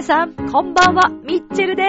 [0.00, 1.84] 皆さん、こんばんは、ミッチェルで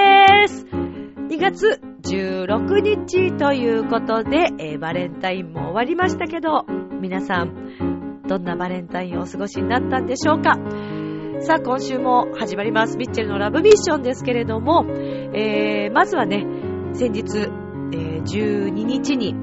[0.49, 0.65] す。
[0.65, 6.65] 2月16日ということで、えー、バレンタインも終わりましたけど、
[6.99, 10.55] 皆さん、どんなバレンタインをお過ごしになったんでしょうか？
[11.39, 12.97] さあ、今週も始まります。
[12.97, 14.85] ミッチェルのラブミッションですけれども、
[15.33, 16.45] えー、まずはね、
[16.91, 17.23] 先日、
[17.93, 19.33] えー、12日に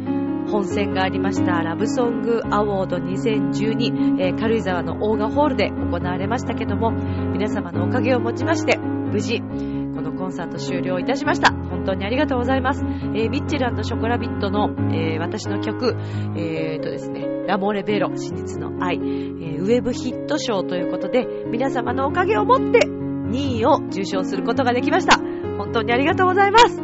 [0.48, 11.52] 本選がありましたラブソングアワード2012、えー、軽井沢のオーガホールで行われましたけども、皆様のおかげをもちまして、無事、このコンサート終了いたしました。
[11.52, 12.84] 本当にありがとうございます。
[12.84, 15.96] えー、ミッチェルショコラビットの、えー、私の曲、
[16.36, 25.18] えーとですね、ラモーレベロ、真実の愛、えー、ウェブヒット賞ということで、皆様のおかげをもって2位を受賞することができました。
[25.58, 26.80] 本当にありがとうございます。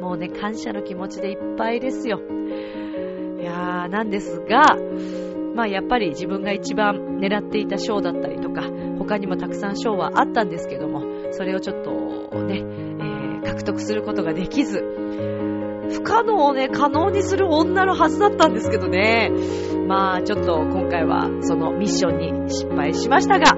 [0.00, 2.20] もうね、感謝の気持ちでいっぱいですよ。
[3.90, 4.62] なんですが、
[5.54, 8.62] まあやっぱり自分が一番狙っていた賞だったりとか、
[8.98, 11.02] 他にもたくさん賞はあったんですけども、
[11.32, 11.90] それをちょっと
[12.44, 14.78] ね、えー、獲得することができず、
[15.92, 19.30] 不可能をね、可能にする女のはずだったんですけどね。
[19.88, 23.56] まあちょっと今回はそのミッションに失敗しましたが、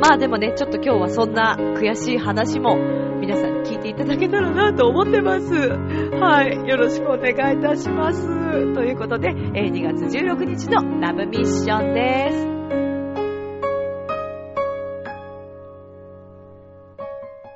[0.00, 2.76] まあでもね、ちょっと今日はそんな悔しい話も
[3.22, 5.54] 皆さんに聞いていただけたらなと思ってます。
[5.54, 6.68] はい。
[6.68, 8.26] よろしくお願いいたします。
[8.74, 12.48] ということで、2月16日のラブミッションです。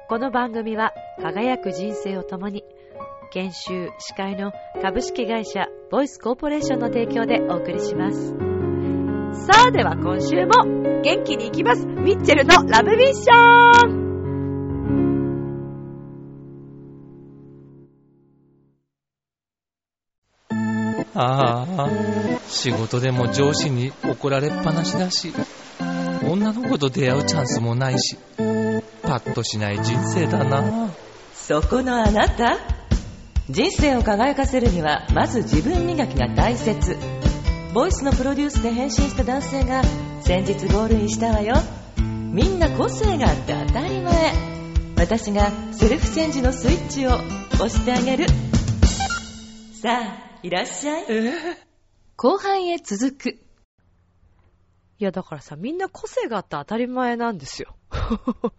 [0.09, 2.63] この番組は輝く人生を共に
[3.33, 8.29] 研修司会の株式会社ボイスコーポレーションの提供でお送りします。
[9.49, 10.53] さあでは今週も
[11.03, 11.85] 元気に行きます。
[11.87, 14.06] ミッチェルのラブミッション
[21.19, 21.89] ああ、
[22.49, 25.33] 仕事でも上司に怒られっぱなしだし、
[26.29, 28.19] 女の子と出会うチャンスもないし、
[29.03, 30.91] パッとしない人生だな。
[31.35, 32.59] そこのあなた？
[33.49, 36.99] 人生を輝かせるには、まず自分磨きが大切。
[37.73, 39.83] ボイスのプロデュースで変身した男性が
[40.21, 41.55] 先日ゴールインしたわよ。
[41.97, 44.35] みんな個性があって当たり前。
[44.97, 47.11] 私がセルフチェンジのスイッチを
[47.55, 48.27] 押してあげる。
[49.81, 51.05] さあ、いらっしゃい。
[52.17, 53.31] 後半へ続く。
[53.31, 57.77] いや、だからさ、みんな個性があって当たり前なんですよ。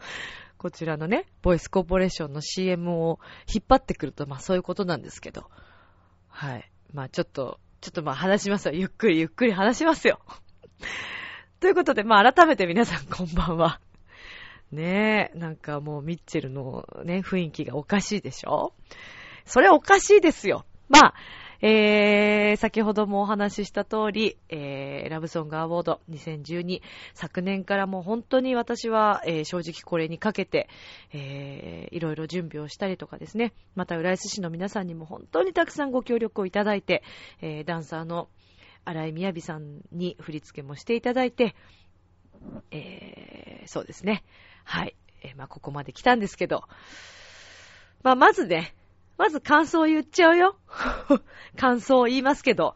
[0.58, 3.20] こちらのね、ボイスコーポレーションの CM を
[3.52, 5.50] 引っ張ってくると、まあそういうことなんですけど。
[6.28, 6.72] はい。
[6.94, 8.74] まあちょっと、ちょっとまあ話しますよ。
[8.74, 10.20] ゆっくりゆっくり話しますよ。
[11.60, 13.80] ということで、まあ改めて皆さんこんばんは。
[14.72, 18.74] ねえ、なんかもうミッチェルのね、雰囲気がおかしいでしょ
[19.46, 20.66] それおかしいですよ。
[20.90, 21.14] まあ、
[21.62, 26.82] えー、先ほどもお話しした通り、えー、ラブソングアワード2012、
[27.14, 30.70] 昨年からもう本当に私は、えー、正直これにかけて、
[31.14, 37.04] えー、いろいろ準備をしたりとかですね、また浦安市の皆さんにも本当にたくさんご協力をいただいて、
[37.42, 38.30] えー、ダンサーの
[38.86, 41.56] 荒井みやびさんに振り付けもしていただいて、
[42.72, 44.24] えー、そうですね。
[44.64, 44.96] はい。
[45.24, 46.64] えー、まあ、ここまで来たんですけど、
[48.04, 48.76] まあ、まずね、
[49.18, 50.58] まず感想を言っちゃうよ。
[51.58, 52.76] 感想を言いますけど、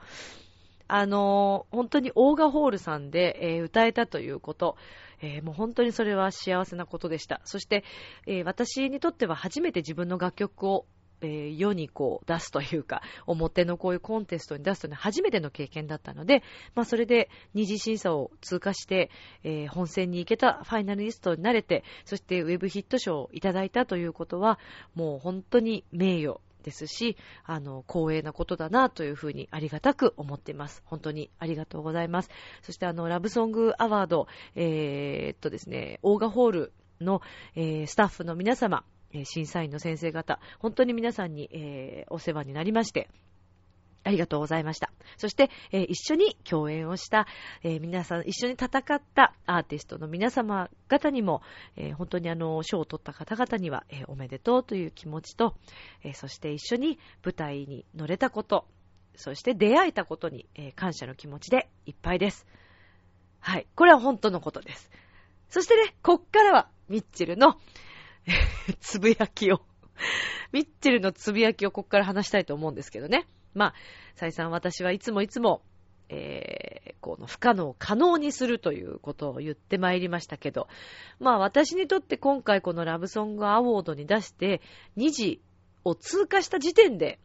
[0.87, 4.75] あのー、本当にオーガホールさんで、えー、歌えたということ、
[5.21, 7.41] えー、もう本当にそれは幸せなことでした。
[7.45, 7.83] そして、
[8.25, 10.85] え私にとっては初めて自分の楽曲を
[11.21, 16.43] えー、世にこう出すというか、 表のこういうコンテストに出すというのは初めての経験だったので、
[16.75, 19.09] まあそれで二次審査を通過して、
[19.43, 24.59] えー、本戦に行けたファイナリストになれて、そしてウェブヒット賞をいただいたということは、
[24.95, 30.81] もう本当に名誉ですし、あの、光栄なことだなというふうにありがたく思っています。
[30.85, 32.29] 本当にありがとうございます。
[32.61, 37.21] そしてあの、ラブソングアワード、えー、っとですね、オーガホールの、
[37.55, 38.83] えー、スタッフの皆様、
[39.25, 43.09] 審査員の先生方、本当に皆さんに、え、お世話になりまして、
[44.03, 44.91] ありがとうございました。
[45.17, 47.27] そして、えー、一緒に共演をした、
[47.63, 51.41] えー、皆さん、一緒に戦ったアーティストの皆様方にも、
[51.75, 55.55] えー、本当にあの、賞を取った方々には、えおめでとうという気持ちと、
[56.03, 58.65] えそして一緒に舞台に乗れたこと、
[59.15, 62.47] そして出会えたことに、え感謝の気持ちでいっぱいです。
[63.39, 63.67] はい。
[63.75, 64.89] これは本当のことです。
[65.49, 67.57] そしてね、こっからは、ミッチェルの、
[68.79, 69.61] つぶやきを
[70.51, 73.27] ミッチェルのつぶやきをここから話したいと思うんですけどね。
[73.53, 73.73] まあ、
[74.15, 75.61] 再三私はいつもいつも、
[76.09, 80.67] えー、この不可能を可能にするということを言ってまいりましたけど、
[81.19, 84.61] まあ私にとって今回このラブソングアワードに出して
[84.97, 85.41] 2時
[85.83, 87.19] を通過した時点で、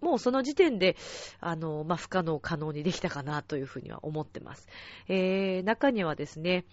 [0.00, 0.96] もうその時点で、
[1.40, 4.68] あの、まあ、不可能を可能にできたかなというふうには思ってます。
[5.08, 6.64] えー、中にはですね、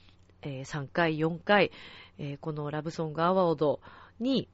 [0.45, 1.71] えー3回、4回、
[2.17, 3.81] えーこのラブソングアワード
[4.19, 4.47] に、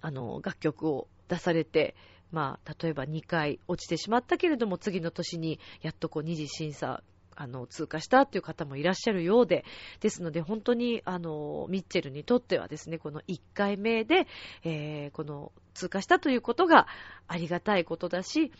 [0.00, 1.94] あの、楽曲を出されて、
[2.32, 7.02] まあ、例えば2回落ちてしまったけれども、次の年にやっとこう二次審査、
[7.34, 9.64] あの、通過したっていう方もいらっしゃるようで、
[10.00, 14.26] ですので本当に、あの、ミッチェルにとってはですね、この1回目で、
[14.64, 16.88] えーこの通過したということが
[17.26, 18.52] ありがたいことだし、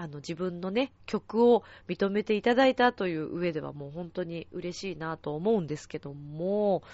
[0.00, 6.84] あの、自分のね、曲を認めていただいたという上ではもう本当に嬉しいなと思うんですけども、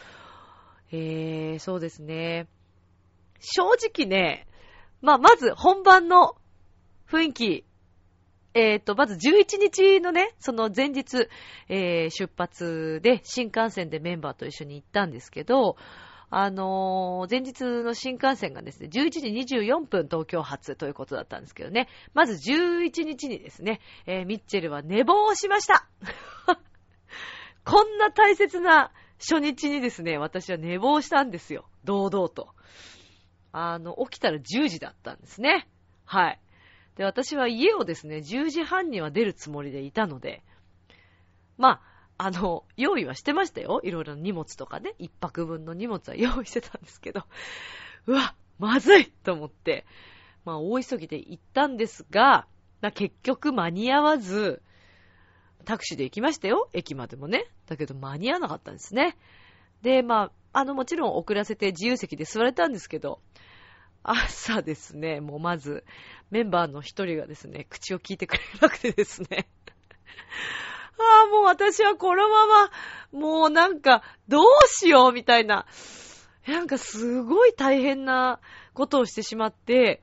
[0.91, 2.49] えー、そうですね。
[3.41, 4.47] 正直ね、
[5.03, 6.35] まあ、まず本番の
[7.07, 7.65] 雰囲気、
[8.55, 11.29] えっ、と、まず11日のね、その前日、
[11.69, 15.77] えー出発で新幹線でメンバーと一緒に行ったんですけど、
[16.31, 25.89] あのー前日の新幹線がですね、11時24分東京発ということだったんですけどね、まず11日にですね、えーミッチェルは寝坊しました
[27.65, 31.67] こんな大切な初日にですね、私は寝坊したんですよ。
[31.85, 32.49] 堂々と。
[33.53, 35.69] あの、起きたら10時だったんですね。
[36.05, 36.41] はい。
[36.97, 40.43] で、私は家をですね、10時半には出るつもりでいたので、
[41.57, 43.81] まあ、あの、用意はしてましたよ。
[43.83, 47.25] いろいろな荷物とかね、一泊分の荷物は用意してたんですけど、
[48.07, 49.85] うわ、まずいと思って、
[50.45, 52.47] まあ、大急ぎで行ったんですが、
[52.95, 54.63] 結局間に合わず、
[55.65, 56.69] タクシーで行きましたよ。
[56.73, 57.47] 駅までもね。
[57.67, 59.17] だけど間に合わなかったんですね。
[59.83, 63.21] で、まあ、あの、もちろん遅らせて自由席で座れたんですけど、
[64.03, 65.85] 朝ですね、もうまず、
[66.31, 69.49] メンバーの一人がですね、口を聞いてくれなくてですね。
[70.99, 72.71] ああ、もう私はこのまま、
[73.13, 75.67] もうなんか、どうしようみたいな、
[76.47, 78.41] なんかすごい大変な
[78.75, 80.03] ことをしてしまって、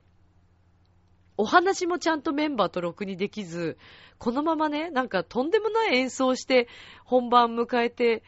[1.36, 3.78] お話もちゃんとメンバーとろくにできず、
[4.18, 6.68] このままね、なんかとんでもない演奏して、
[7.04, 8.22] 本番迎えて、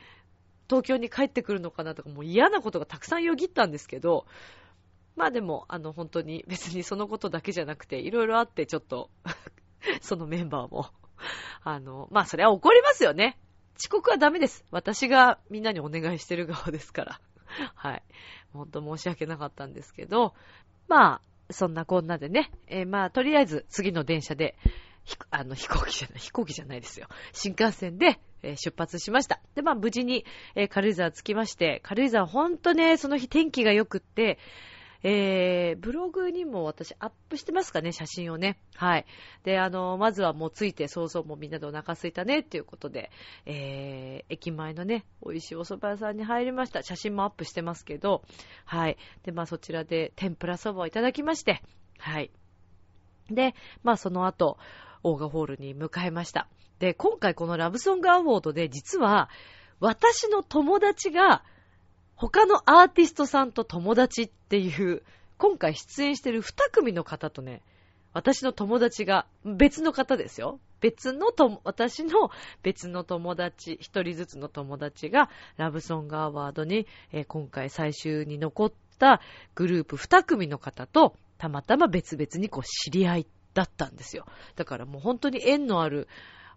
[0.68, 4.26] 東京に帰ってくるのかなとか、もう嫌なことがたくさんよぎったんですけど、
[5.16, 9.10] まあでも、あの、本当に別にそのことだけじゃなくて、いろいろあって、ちょっと、
[10.00, 10.88] そのメンバーも、
[11.62, 13.38] あの、まあそれは怒りますよね。
[13.78, 14.64] 遅刻はダメです。
[14.70, 17.20] 私がみんなにお願いしてる側ですから。
[17.74, 18.02] はい。
[18.52, 20.34] 本当申し訳なかったんですけど、
[20.88, 24.56] まあ、そんなこんなでね、えーまあ、とりあえず次の電車で、
[25.30, 27.08] あの、飛行機じゃない、飛行機じゃないですよ。
[27.32, 29.40] 新幹線で、えー出発しました。
[29.54, 30.24] で、まあ、無事に、
[30.54, 34.38] えー軽井沢着きまして、軽井沢ほんとね、その日天気が良くって、
[35.06, 38.58] えー、ブログにも私アップしてますかね、写真をね。
[38.74, 39.04] はい。
[39.44, 43.10] で、あの、まずはもう着いて早々もうみんなでお腹空いたねっていうことで、
[43.44, 46.82] えー、駅前のね、美味しいお蕎麦屋さんに入りました。
[46.82, 48.22] 写真もアップしてますけど、
[48.64, 48.96] はい。
[49.24, 51.62] で、まあそちらで天ぷら蕎麦をいただきまして、
[51.98, 52.30] はい。
[53.28, 54.56] で、まあその後、
[55.02, 56.48] オーガホールに向かいました。
[56.78, 59.28] で、今回このラブソングアワードで実は、
[59.80, 61.44] 私の友達が、
[62.28, 65.02] 他のアーティストさんと友達っていう、
[65.36, 67.60] 今回出演してる2組の方とね、
[68.14, 70.58] 私の友達が、別の方ですよ。
[70.80, 72.30] 別のと、私の
[72.62, 79.20] 別の友達、一人ずつの友達が、ラブソングアワードに、えー今回最終に残った
[79.54, 84.24] グループ2組の方と、たまたま別々にこう知り合いだったんですよ。
[84.56, 86.08] だからもう本当に縁のある、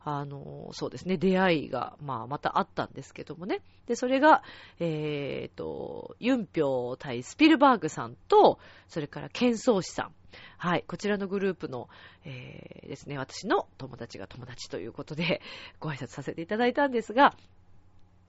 [0.10, 3.60] あの、そうですね、出会いが、まあ、またあったんですけどもね。
[3.88, 4.42] で、それが、
[4.80, 10.14] えっ、と、ユンピョウ対スピルバーグさんと、それからケンソウシさん。
[10.58, 11.90] はい、こちらのグループの、
[12.24, 15.42] えーですね、私の友達が友達ということで、
[15.82, 17.36] ご挨拶させていただいたんですが、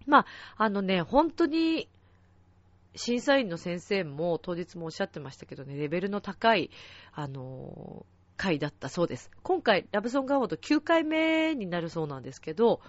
[0.05, 1.89] まあ、あのね、本当に、
[2.97, 6.71] 審査員の先生も当日もおっしゃってましたけどね、レベルの高い、
[7.13, 9.31] あのー回だったそうです。
[9.43, 12.81] 今回、ラブソングアワード9回目になるそうなんですけど、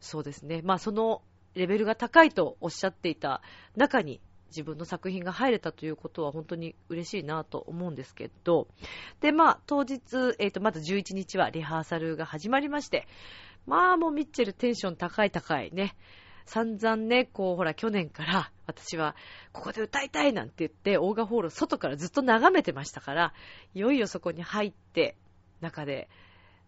[0.00, 0.60] そうですね。
[0.62, 1.22] まあ、その
[1.54, 3.40] レベルが高いとおっしゃっていた
[3.76, 8.68] 中に自分の作品が入れたということは本当に嬉しいなと思うんですけど、
[9.20, 13.06] で、まあ、当日、えっ、と、まず11日はリハーサルが始まりまして、
[13.66, 15.96] まあ、もうミッチェルテンション高い高いね。
[16.46, 19.14] 散々ね、こう、ほら、去年から、私は、
[19.52, 23.34] ここで歌いたいなんて言って、オーガホールを外からずっと眺めてましたから、
[23.74, 25.16] いよいよそこに入って、
[25.60, 26.08] 中で、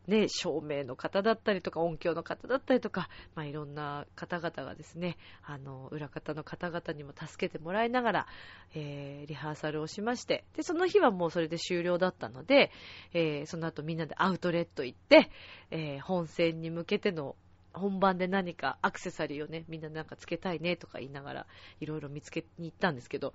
[0.07, 8.27] ね、照明の方だったりとか、音響の方だったりとか、まあ、いろんな方々がですね、あの、裏方の方々にも助けてもらいながら、
[8.75, 12.71] えーリハーサルをしまして、で、その日はもうそれで終了だったので、
[13.13, 15.31] えーその後みんなでアウトレット行って、
[15.71, 17.35] えー本戦に向けての
[17.79, 21.47] 本番で何かアクセサリーをね、みんななんかつけたいねとか言いながら、
[21.81, 23.33] いろいろ見つけに行ったんですけど、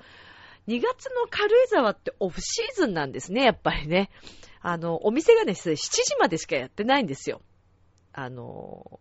[0.68, 4.10] 2月の軽井沢ってオフシーズンなんですね、やっぱりね。
[4.62, 7.42] あの、お店がね、7時までしかやってないんですよ。
[8.14, 9.00] あの、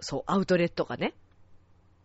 [0.00, 1.14] そう、アウトレットがね。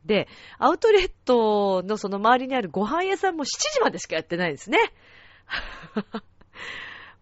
[0.06, 0.28] で、
[0.58, 4.80] アウトレットのその周りにあるご飯屋さんも7時までしかやってないんですね。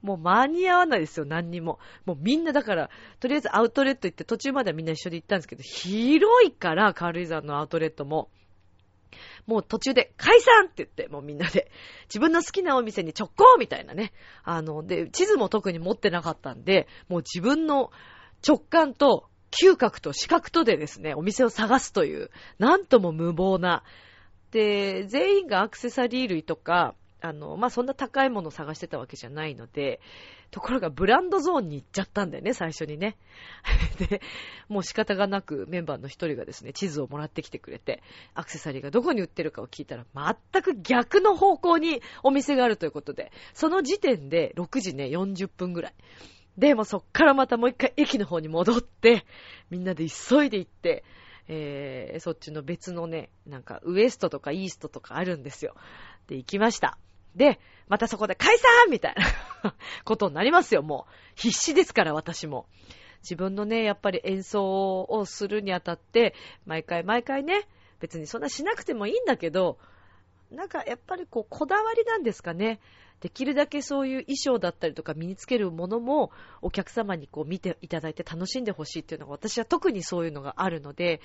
[0.01, 1.79] もう間に合わないですよ、何にも。
[2.05, 2.89] もうみんなだから、
[3.19, 8.29] とりあえずアウトレット行って途中まではみんな一緒で行ったんですけど、広いから軽井沢のアウトレットも。
[9.47, 11.71] もう途中で解散って言って、もうみんなで、
[12.03, 14.13] 自分の好きなお店に直行みたいなね。
[14.43, 17.91] あの、で、地図も特に持ってなかったんで、もう自分の
[18.47, 22.29] 直感と嗅覚と視覚とでですね、お店を探すという、
[22.59, 23.83] なんとも無謀な。
[24.51, 29.99] で、全員がアクセサリー類とか、あの、まあ、そんな高いものを探してたわけじゃないので、
[30.51, 33.17] ところがブランドゾーンに行っちゃったんだよね、最初にね。
[34.09, 34.21] で、
[34.67, 38.01] もう仕方がなくメンバーの一人がですね、地図をもらってきてくれて、
[38.33, 45.93] アクセサリーがどこに売ってるかを聞いたら、全く逆の方向にお店があるということで、その時点で6時ね、40分ぐらい。
[46.57, 49.25] で、もそっからまたもう一回駅の方に戻って、
[49.69, 51.03] みんなで急いで行って、
[51.47, 55.73] えー、そっちの別のね、なんかウエストとかイーストとかあるんですよ。
[56.27, 56.97] で、行きました。
[57.35, 59.15] で、またそこで解散みたい
[59.63, 59.73] な
[60.05, 61.13] ことになりますよ、もう。
[61.35, 62.67] 必死ですから、私も。
[63.21, 66.33] 自分のね、やっぱり演奏をするにあたって、
[66.65, 67.67] 毎回毎回ね、
[67.99, 69.77] 別にそんなしなくてもいいんだけど、
[70.51, 72.79] なんかやっぱりこう、こだわりなんですかね。
[73.21, 76.31] できるだけそういう衣装だったりとか身につけるものも
[76.61, 81.19] お客様にこう見ていただいて楽しんでほしいっていうのが私は特にそういうのがあるので、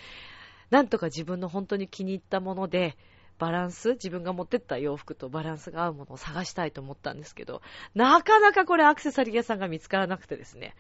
[0.71, 2.97] なんとか自分の本当に気に入ったもので、
[3.39, 7.63] バランス、自分が持ってった洋服とバランスが合うものを探したいと思ったんですけど、
[7.95, 10.75] なかなかこれアクセサリー屋さんが見つからなくてですね。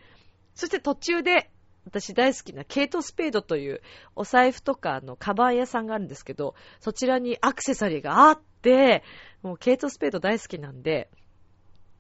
[0.54, 1.50] そして途中で、
[1.84, 3.82] 私大好きなケイトスペードという
[4.16, 9.02] お財布とかのカバン屋さんがあるんですけど、そちらにアクセサリーがあって、
[9.42, 11.10] もうケイトスペード大好きなんで、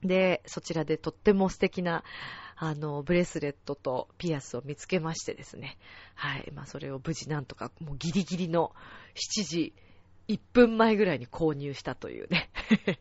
[0.02, 2.04] で、そちらでとっても素敵な、
[2.56, 5.76] あの、ブレスレットとピアスを見つけましてですね。
[6.14, 6.50] はい。
[6.54, 8.72] まあ、それを無事なんとか、もうギリギリの
[9.14, 9.74] 7時
[10.28, 12.50] 1分前ぐらいに購入したというね。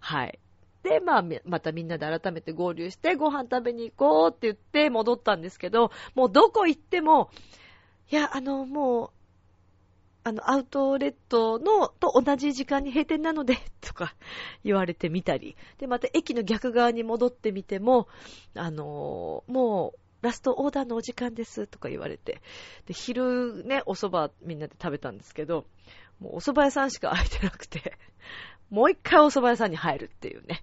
[0.00, 0.38] はい。
[0.82, 7.30] で、まあ、またみんなで改めて合流して、ご飯食べに行こうって言って戻ったんですけど、もうどこ行っても、
[8.10, 9.10] いや、あの、もう、
[10.22, 14.14] あの、アウトレットの、と同じ時間に閉店なので、 とか
[14.64, 15.56] 言われてみたり。
[15.78, 18.08] で、また駅の逆側に戻ってみても、
[18.54, 22.42] あのもう、ラストオーダーのお時間です、とか言われて。
[22.86, 25.64] で、昼ね、お蕎麦みんなで食べたんですけど、
[26.20, 27.96] もうお蕎麦屋さんしか空いてなくて、
[28.70, 30.62] もう一回お蕎麦屋さんに入るっていうね。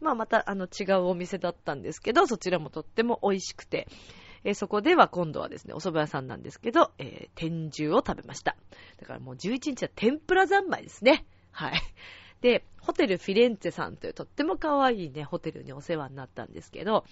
[0.00, 3.88] まあまたあの違うお店だったんですけど、そちらもとっても美味しくて、
[4.44, 8.56] えー、そこでは今度はですね、お蕎麦屋さんなんですけど、えー、天重を食べました。
[8.98, 11.26] だからもう11日は天ぷら三昧ですね。
[11.50, 11.80] はい。
[12.40, 17.04] で、ホテルフィレンツェさんというとっても可愛いね、ホテルにお世話になったんですけど、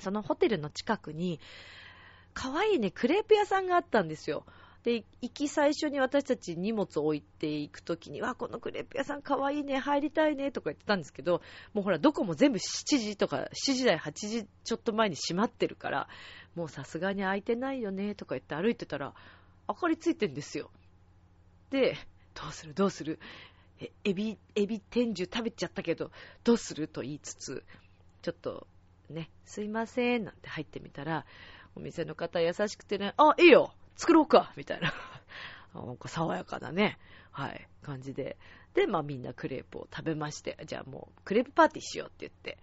[0.00, 1.40] そのホテルの近くに、
[2.34, 4.44] 可愛いね、クレープ屋さんがあったんですよ。
[4.86, 11.42] で、行き最初に私たち荷物を置いていくときに、わ、このクレープ屋さんかわいいね、入りたいね、とか言ってたんですけど、
[11.74, 16.08] もうほら、どこも全部7時とか、7時台、8時ちょっと前に閉まってるから、
[16.54, 19.12] もうさすがに空いてないよね、とか言って歩いてたら、
[19.68, 20.70] 明かりついてるんですよ。
[21.70, 21.96] で、
[22.34, 23.18] どうするどうする？
[23.80, 26.12] え、エビ、エビ天重食べちゃったけど、
[26.44, 27.64] どうすると言いつつ、
[28.22, 28.68] ちょっと、
[29.10, 31.26] ね、すいません、なんて入ってみたら、
[31.74, 34.92] お店の方優しくてね、あ、いいよ作ろうか みたいな。
[35.74, 36.98] なんか爽やかなね、
[37.30, 38.38] はい、感じで。
[38.74, 42.58] で、まあみんなクレープを食べまして、じゃあもうクレープパーティーしようって言って、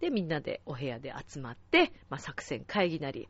[0.00, 3.28] で、みんなでお部屋で集まって、まあ作戦会議なり、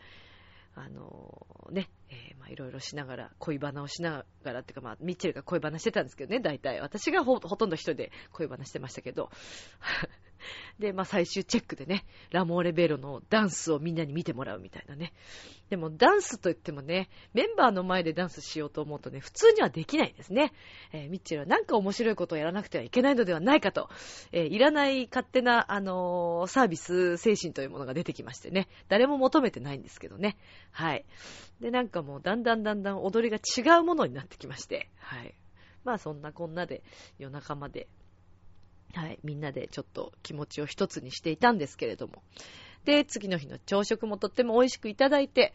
[0.74, 6.80] あのー、ね、えー、まあいろいろしながら、恋バナをしながらっていうか、まあミッチェルが恋バナしてたんですけどね、大体。
[6.80, 9.30] 私がほとんど一人で恋バナしてましたけど。
[10.78, 15.12] で、まあ最終チェックでね、ラモーレベロのダンスをみんなに見てもらうみたいなね。
[15.70, 20.52] でもダンスといってもね、メンバーの前でダンスしようと思うとね、普通にはできないんですね。
[20.92, 23.88] えー、ミッチェルはなんか面白いことをやらなくてはいけないのではないかと、
[24.32, 30.36] えー、いらない勝手な、あのー、サービス精神というものが出てきましてね、誰も求めてないんですけどね。
[30.72, 31.04] はい。
[31.60, 35.34] で、なんかもうだんだんだんだん踊りが違うものになってきまして、はい。
[35.84, 36.82] まあそんなこんなで
[37.18, 37.88] 夜中まで
[38.94, 42.22] はい、みんなでちょっと気持ちを一つにしていたんですけれども。
[42.84, 45.52] で、次の日の朝食もとっても美味しくいただいて、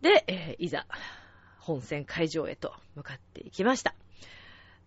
[0.00, 0.86] で、えー、いざ、
[1.58, 3.94] 本線会場へと向かっていきました。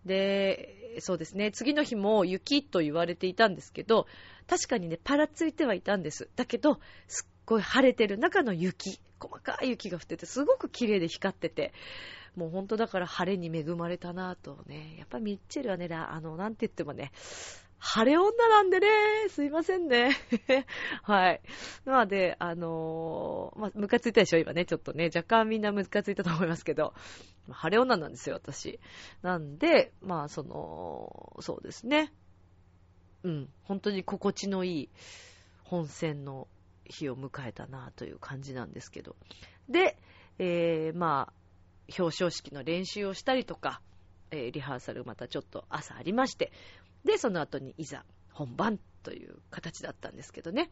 [0.04, 4.06] で、そうですね、次の日も雪と言われていたんですけど、
[4.48, 6.28] 確かにね、パラついてはいたんです。
[6.36, 11.72] だけど、すっごい晴れてる中の雪、細かい雪が降ってて、すごく綺麗で光ってて、
[12.34, 17.12] もうほんとだから晴れに恵まれたなぁとね、やっぱミッチェルはね、あの、なんて言ってもね、
[17.84, 18.86] 晴れ女なんでね、
[19.28, 20.16] すいませんね。
[21.02, 21.42] はい。
[21.84, 24.64] なので、あのー、まあ、ムカついたでしょ、今ね。
[24.64, 26.94] ちょっとね、若干みんなムカついたと思いますけど、
[27.50, 28.78] 晴れ女なんですよ、私。
[29.22, 32.12] なんで、まあ、その、そうですね。
[33.24, 34.90] うん、本当に心地のいい
[35.64, 36.46] 本戦の
[36.84, 39.16] 日を迎えたなという感じなんですけど。
[39.68, 39.98] で、
[40.38, 41.32] えー、まあ、
[41.98, 43.82] 表彰式の練習をしたりとか、
[44.32, 46.52] えー、リハーサルまたちょっと朝ありまして、
[47.04, 50.70] で、その後にいざ本番という形だったんですけどね。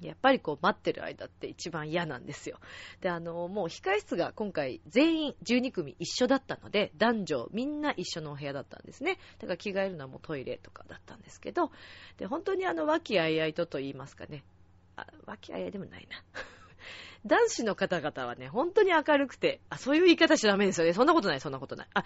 [0.00, 2.58] やっぱりこう待ってる間って一番嫌なんですよ。
[3.00, 9.18] で、あの、もう控室が今回全員12組一緒だったので、男女みんな一緒のお部屋だったんですね。
[9.38, 11.70] だから着替えるのはもうトイレとかだったんですけど、
[12.18, 14.44] で、本当にあの、和気あいあいとと言いますかね。
[14.96, 16.22] あ、和気あいあいでもないな。
[17.24, 20.92] 男子の方々はね、本当に明るくて、あ、そういう言い方しちゃダメですよね。
[20.92, 21.88] そんなことない、そんなことない。
[21.94, 22.04] あ、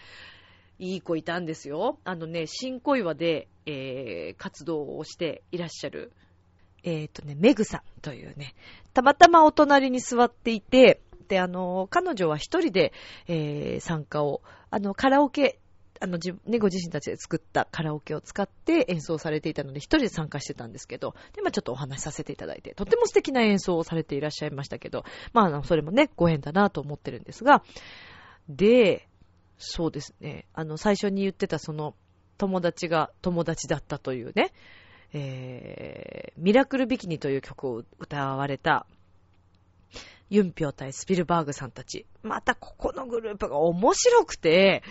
[0.81, 1.99] いい子いたんですよ。
[2.05, 6.11] あのね、新小岩で、えー、活動をしていらっしゃる、
[6.83, 8.55] えっ、ー、とね、メグさんというね、
[8.95, 12.93] たまたまお隣に座っていて、で、あの、彼女は一人で、
[13.29, 15.61] えー、参加を、あの、カラオケ、
[16.01, 27.63] あの、自ね、ご自身たちで作ったカラオケを使って演奏されていたので、一人で参加してたんですけど、で、まあちょっとお話しさせていただいて、とても素敵な演奏をされていらっしゃいましたけど、まああの、それもね、ご縁だなと思ってるんですが、
[28.49, 29.10] で、
[29.61, 30.47] そうですね。
[30.55, 31.95] あの、最初に言ってたその、
[32.39, 34.53] 友達が友達だったというね、
[35.13, 38.87] えー、ミラクルビキニという曲を歌われた、
[40.31, 42.07] ユンピョウ対スピルバーグさんたち。
[42.23, 44.83] またここのグループが面白くて、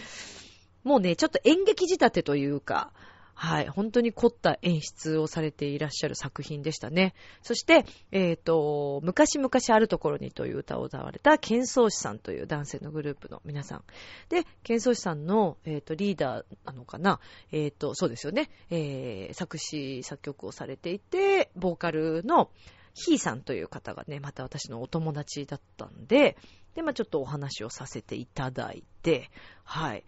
[0.83, 2.91] もうね、ちょっと演劇仕立てというか、
[3.41, 7.13] はい、本当に凝った演出をされていらっしゃる作品でしたね。
[7.41, 13.83] そして、えっ、ー、と、昔々あるところにという歌を歌われた、ケンソウシさんという男性のグループの皆さん。
[14.27, 17.21] で、ケンソウシさんの、えっ、ー、と、リーダーなのかな？
[17.53, 18.49] えっ、ー、と、そうですよね。
[18.71, 22.51] えー、作詞、作曲をされていて、ボーカルの、
[22.93, 26.35] ヒーさんという方がね、また私のお友達だったんで、
[26.75, 29.31] で、まあちょっとお話をさせていただいて、
[29.63, 30.03] はい。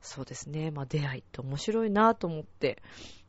[0.00, 0.70] そうですね。
[0.70, 2.82] まあ出会いって面白いなと思って。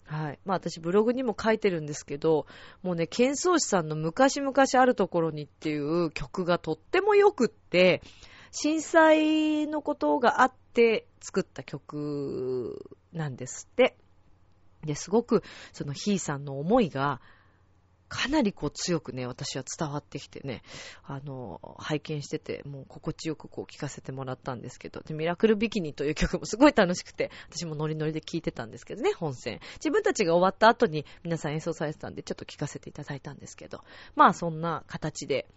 [0.05, 0.39] はい。
[0.43, 2.47] まあ私ブログにも書いてるんですけど、
[2.81, 8.01] もうね、ケンソウシさんの昔々あるところにっていう曲がとっても良くって、
[8.51, 13.95] 震災のことがあって作った曲なんですって。
[14.83, 17.21] で、すごくそのヒーさんの思いが
[18.09, 20.63] かなりこう強くね、私は伝わってきてね、
[21.03, 29.59] あの、拝見してて、もう心地よくこう聴かせてもらったんですけど、で、ミラクルビキニという曲もすごい楽しくて、私もノリノリで聴いてたんですけどね、本戦。
[29.75, 33.83] 自分たちが終わった後に皆さん演奏されてたんで、ちょっと聴かせていただいたんですけど、
[34.15, 35.47] まあそんな形で、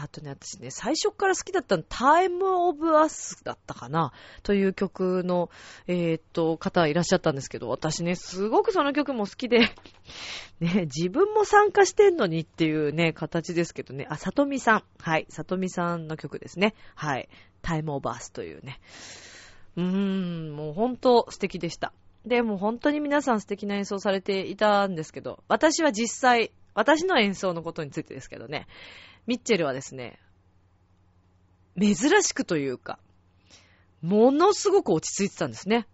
[0.00, 5.50] あとね、私ね、最初から好きだったの、タイムオブアスだったかなという曲の、
[5.86, 9.60] えー、っと、方いらっしゃったんですけど、私ね、すごくその曲も好きで、
[10.60, 14.84] ね、自分も参加してんのにっていうね、形ですけどね、あ、さとみさん。
[15.00, 16.74] はい、さとみさんの曲ですね。
[16.94, 17.28] はい、
[17.60, 18.80] タイムオブアスというね。
[19.76, 21.92] うーん、もうほんと素敵でした。
[22.24, 28.66] で、もう本当に皆さん素敵な演奏されていたんですけど、私は実際、私の演奏のことについてですけどね、
[29.26, 30.18] ミッチェルはですね、
[31.80, 32.98] 珍しくというか、
[34.02, 35.86] ものすごく落ち着いてたんですね。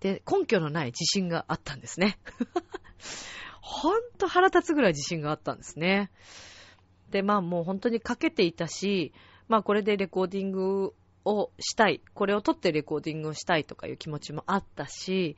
[0.00, 2.18] で、根拠のない自信があったんですね。
[3.60, 6.10] ほんと腹立つぐらい自信があったんですね。
[7.10, 9.12] で、まあもう本当にかけていたし、
[9.48, 15.36] まあこれでレコーディングをしたい、これを撮ってレコーディングをしたいとかいう気持ちもあったし、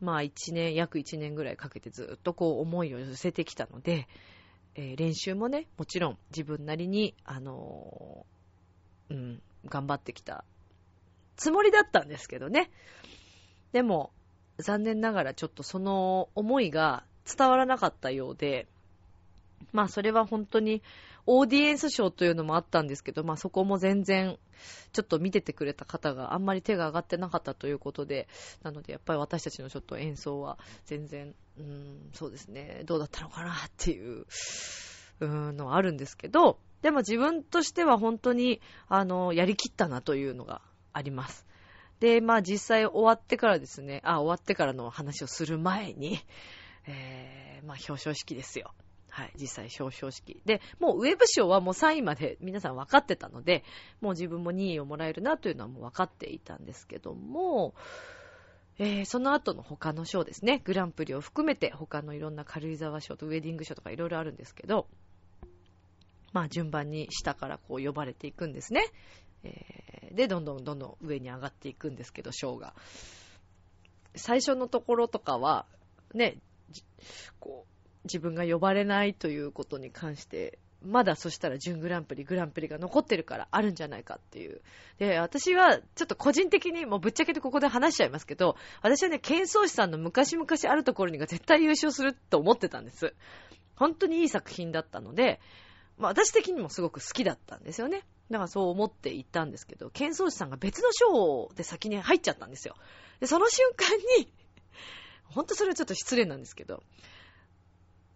[0.00, 4.08] まあ一年、約一年ぐらいかけてずっとこう思いを寄せてきたので、
[4.74, 10.44] えー、練習もね、もちろん自分なりに、あのー、うん、頑張ってきた
[11.40, 12.70] つもりだったんですけどね。
[13.72, 14.12] でも、
[14.58, 18.68] 残念ながらちょっとその思いが伝わらなかったようで、
[19.72, 20.82] まあそれは本当に
[21.32, 24.36] オーディエンス賞というのもあったんですけど、まあそこも全然
[24.92, 28.26] ちょっと見ててくれた方があんまり手が上がってなかったということで、
[28.64, 34.26] なのでやっぱり私たちのちょっと演奏は全然、うん、そうですね、どうだったのかなっていう、
[35.20, 40.62] うんのはあるんですけど、でも自分としては本当に、あの、やりきったなというのが
[40.92, 41.46] あります。
[42.00, 46.18] で、まあ実際終わってからですね、あ、終わってからの話をする前に、
[46.86, 48.72] えー、まあ表彰式ですよ。
[49.20, 50.40] はい、実際表彰式。
[50.46, 53.64] で、もうウェブ賞はもう3位まで皆さん分かってたので、
[54.00, 57.74] もう自分も2位をもらえるなというのはもう分かっていたんですけども、
[58.78, 64.86] えー、その後の他の賞ですね、グランプリを含めて他のいろんな軽井沢賞とウェディング賞とかいろいろあるんですけど、
[66.32, 68.86] まあ順番に下からこう呼ばれていくんですね。
[69.42, 72.74] えー、で、どんどんどんどん上に上がっていくんですけど、賞が。
[74.16, 75.66] 最初のところとかは、
[76.14, 76.38] ね、
[77.38, 77.69] こう、
[78.04, 84.62] 自分が呼ばれないということに関して、まだそしたら準グランプリ、グランプリが残ってるからあるんじゃないかっていう。
[84.98, 93.14] で、私はちょっと個人的にもうぶっちゃけてここで話しちゃいますけど、私はね、剣宗師さんの昔々あるところにが絶対優勝すると思ってたんです。
[93.76, 95.40] 本当にいい作品だったので、
[95.98, 98.04] まあ私的にもすごく好きだったんですよね。
[98.30, 102.74] だからそう思って行ったんですけど、剣宗師さんが別の賞で先に入っちゃったんですよ。
[103.18, 104.32] で、その瞬間に、
[105.24, 106.82] 本当それはちょっと失礼なんですけど、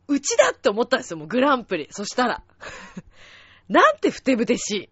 [0.09, 1.89] うちだって思ったんですよ、もうグランプリ。
[1.91, 2.45] そしたら。
[3.69, 4.91] なんてふてぶてしい。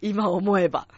[0.02, 0.88] 今思えば。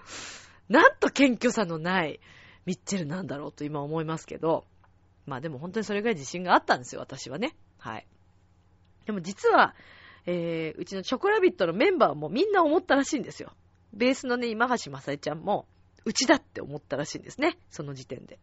[0.68, 2.20] なんと謙虚さのない
[2.64, 4.66] ミッチェルなんだろうと今思いますけど。
[5.26, 7.56] まあでも本当にそれぐらい自信があったんですよ、私はね。
[7.78, 8.06] はい。
[9.06, 9.74] でも実は、
[10.26, 13.52] えー、うちのチョコラビットのメンバーもみんな思ったらしいんですよ。
[13.92, 15.66] ベースのね、今橋正恵ちゃんも、
[16.04, 17.58] うちだって思ったらしいんですね。
[17.70, 18.38] その時点で。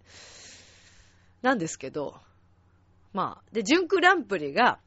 [1.41, 2.19] なんですけど、
[3.17, 4.77] まあ、で、準グランプリが、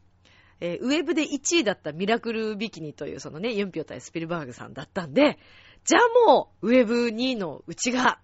[0.61, 5.37] えーウェブで1位だったミラクルビキニというそのね、ユンピョ対スピルバーグさんだったんで、
[5.85, 8.21] じゃあもう、ウェブ2位のうちが、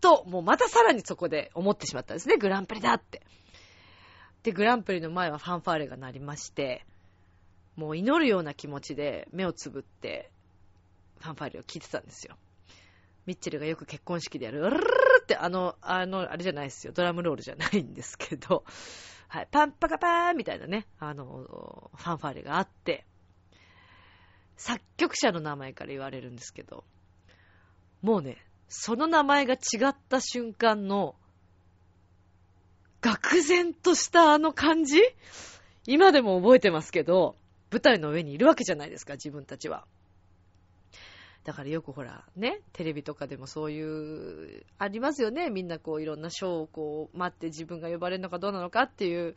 [0.00, 2.36] と、もうまたさらにそこで思ってしまったんですね。
[2.36, 3.22] グランプリだって。
[4.44, 6.86] で、グランプリの前はファンファーレが鳴りまして、
[7.74, 10.30] もう祈るような気持ちで目をつぶって、
[11.18, 12.36] ファンファーレを聞いてたんですよ。
[13.26, 16.94] ミッチェルがよく結婚式でやる、うるるって、あの、あの、あれじゃないですよ。
[16.94, 18.64] ドラムロールじゃないんですけど、
[19.28, 23.04] はい、パンパカパーンみたいなね、あの、ファンファーレがあって、
[24.56, 26.84] 作曲者の名前から言われるんですけど、
[28.00, 28.38] もうね、
[28.68, 31.14] その名前が違った瞬間の、
[33.02, 34.98] 愕然としたあの感じ？
[35.86, 37.36] 今でも覚えてますけど、
[37.70, 39.86] 舞台の上にいるわけじゃないですか、自分たちは。
[41.48, 45.48] だからよくほら、ね、テレビとかでもそういう、ありますよね。
[45.48, 49.34] みんなこういろんな賞をこう待って自分が呼ばれるのかどうなのかっていう、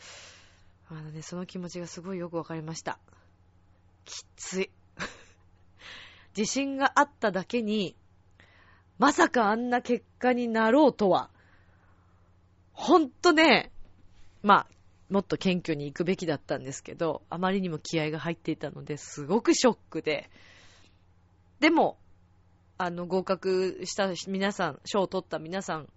[0.89, 2.99] あのね、その気持ちがすごいよくわかりました。
[4.03, 4.71] きつい。
[6.35, 7.95] 自信があっただけに、
[8.99, 11.29] まさかあんな結果になろうとは、
[12.73, 13.71] ほんとね、
[14.43, 14.67] まあ、
[15.09, 20.29] もっと謙虚に行くべきだったんですけど、あまりにも気合が入っていたので、すごくショックで、
[21.61, 21.99] でも、
[22.83, 25.87] あの、合格した皆さん、賞を取った皆さん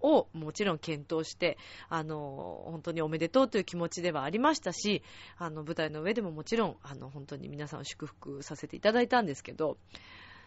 [0.00, 1.58] をもちろん検討して、
[1.90, 5.02] あの、本当におめでとうという気持ちではありましたし、
[5.36, 9.76] あの、舞台の上でももちろん、あの、本当に皆さんを祝福させていただいたんですけど、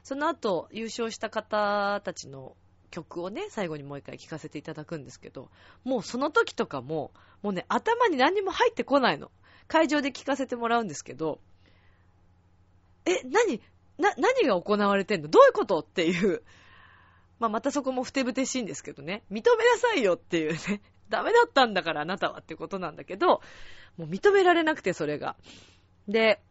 [0.01, 2.55] その後、優勝した方たちの
[2.89, 5.51] 曲をね、最後にもう一回聴かせていただくんですけど、
[5.83, 7.11] もうその時とかも、
[7.43, 9.29] もうね、頭に何も入ってこないの。
[9.67, 11.39] 会場で聴かせてもらうんですけど、
[13.05, 13.61] え、何？
[13.97, 15.27] な、何が行われてんの？
[15.27, 15.79] どういうこと？
[15.79, 16.43] っていう。
[17.39, 19.23] まあ、またそこもふてぶてしいんですけどね。
[19.31, 20.81] 認めなさいよっていうね。
[21.09, 23.41] ダメだったんだからあなたはってことなんだけど、
[23.97, 25.37] もう認められなくてそれが。
[26.07, 26.41] で、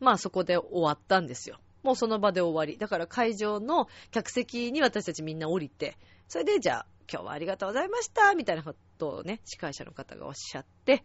[0.00, 1.58] まあそこで終わったんですよ。
[1.82, 2.78] もうその場で終わり。
[2.78, 5.96] だから会場の客席に私たちみんな降りて、
[6.28, 11.04] それでじゃあ今日はありがとうございましたみたいなことをね、司会者の方がおっしゃって、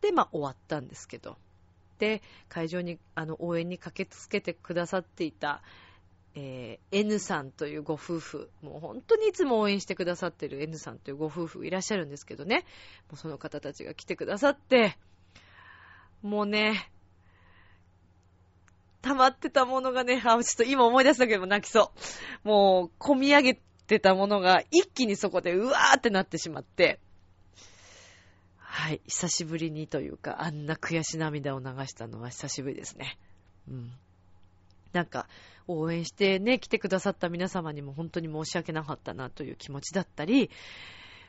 [0.00, 1.36] で、まあ終わったんですけど。
[1.98, 5.62] で、会場に、あの、応援に駆けつけてくださっていた、
[6.34, 12.64] えー N さんというご夫婦、もう本当にいつも応援してくださっている N さんというご夫婦いらっしゃるんですけどね、
[13.08, 14.98] もうその方たちが来てくださって、
[16.22, 16.90] もうね、
[19.00, 21.92] 溜まってたものがね、あ、ちょっと今思い出したけど泣きそ
[22.44, 22.48] う。
[22.48, 26.98] もう、込み上げてたものが一気にそこでうわーってなってしまって、
[28.78, 33.18] はい、久しぶりにというか、あんな悔し涙を流したのは久しぶりですね。
[33.66, 33.90] うん。
[34.92, 35.28] なんか、
[35.66, 40.50] 応援してね、来てくださった皆様にも本当に申し訳なかったなという気持ちだったり、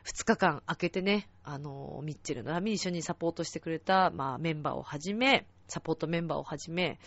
[0.03, 6.99] 2日間空けてね、あの、ミッチェルのために一緒にサポートしてくれた、まあ、メンバーをはじめ、サポートメンバーをはじめ、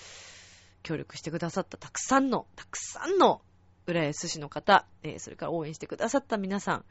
[0.83, 3.42] 協力してくださったたくさんの、たくさんの
[3.87, 6.85] 浦安市の方、えーそれから応援してくださった皆さん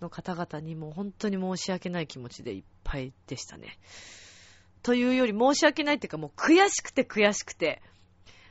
[0.00, 3.78] の方々にも本当に申し訳ない気持ちでいっぱいでしたね。
[4.82, 7.82] というより申し訳ないっていうかもう悔しくて悔しくて。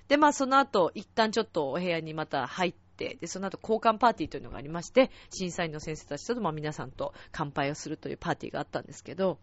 [0.08, 9.40] で、まあその後、一旦ちょっとお部屋にまた入って、で、その後交換パーティーというのがありまして、審査員の先生たちとまあ皆さんと乾杯をするというパーティーがあったんですけど、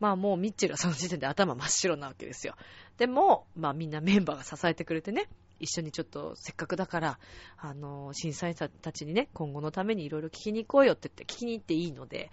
[0.00, 2.56] まあもうミッチェルはその時点で頭真っ白なわけですよ。
[2.98, 5.28] でも、まあみんなメンバーが支えてくれてね、
[5.62, 7.18] 一緒にちょっとせっかくだから、
[7.56, 12.30] あの、審査員たちにね、今後のためにいろいろ聞きに行こうよって言って、聞きに行っていいので、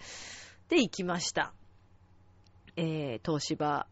[0.67, 1.53] で、行きました。
[2.75, 3.87] えー、東芝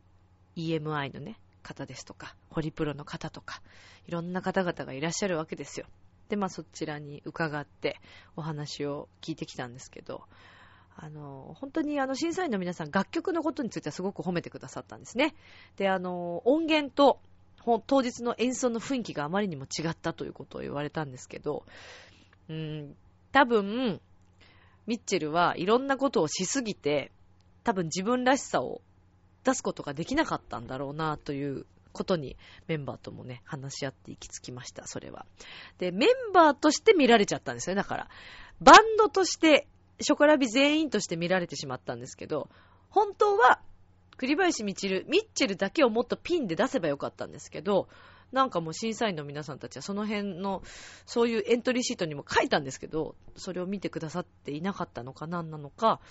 [0.55, 3.61] EMI のね、方ですとか、ホリプロの方とか、
[4.07, 5.85] いろんな方々がいらっしゃるわけですよ。
[6.29, 7.99] で、まあそちらに伺って
[8.35, 10.23] お話を聞いてきたんですけど、
[10.95, 15.35] あの、本当にあの、審査員の皆さん、楽曲のことについてはすごく褒めてくださったんですね。
[15.75, 17.19] で、あの、音源と、
[17.85, 21.65] 当日の演奏の雰囲気があまりにも違ったということを言われたんですけど、
[22.49, 22.95] うん、
[23.31, 24.01] 多分、
[24.85, 27.11] ミッチェルはいろんなことをしすぎて、
[27.63, 28.81] 多分自分らしさを
[29.43, 35.25] 出すことができなかったんだろうなということにメンバーともね、話し合って行き着きました、それは。
[35.77, 38.09] で、メンバーとして見られちゃったんですよね、だから。
[38.61, 39.67] バンドとして、
[39.99, 42.49] ショコラビ全員として見られてしまったんですけど、
[42.89, 43.59] 本当は、
[44.17, 47.87] 栗林みちる、ミッチェルだけをもっとピンで出せばよかったんですけど、
[48.31, 50.63] なんかもう審査員の皆さんたちはその辺の、
[51.05, 56.01] そういうエントリーシートにも書いたんですけど、それを見てくださっていなかったのか何なのか、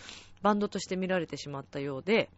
[0.42, 2.30] バンドとして見られてしまったようで、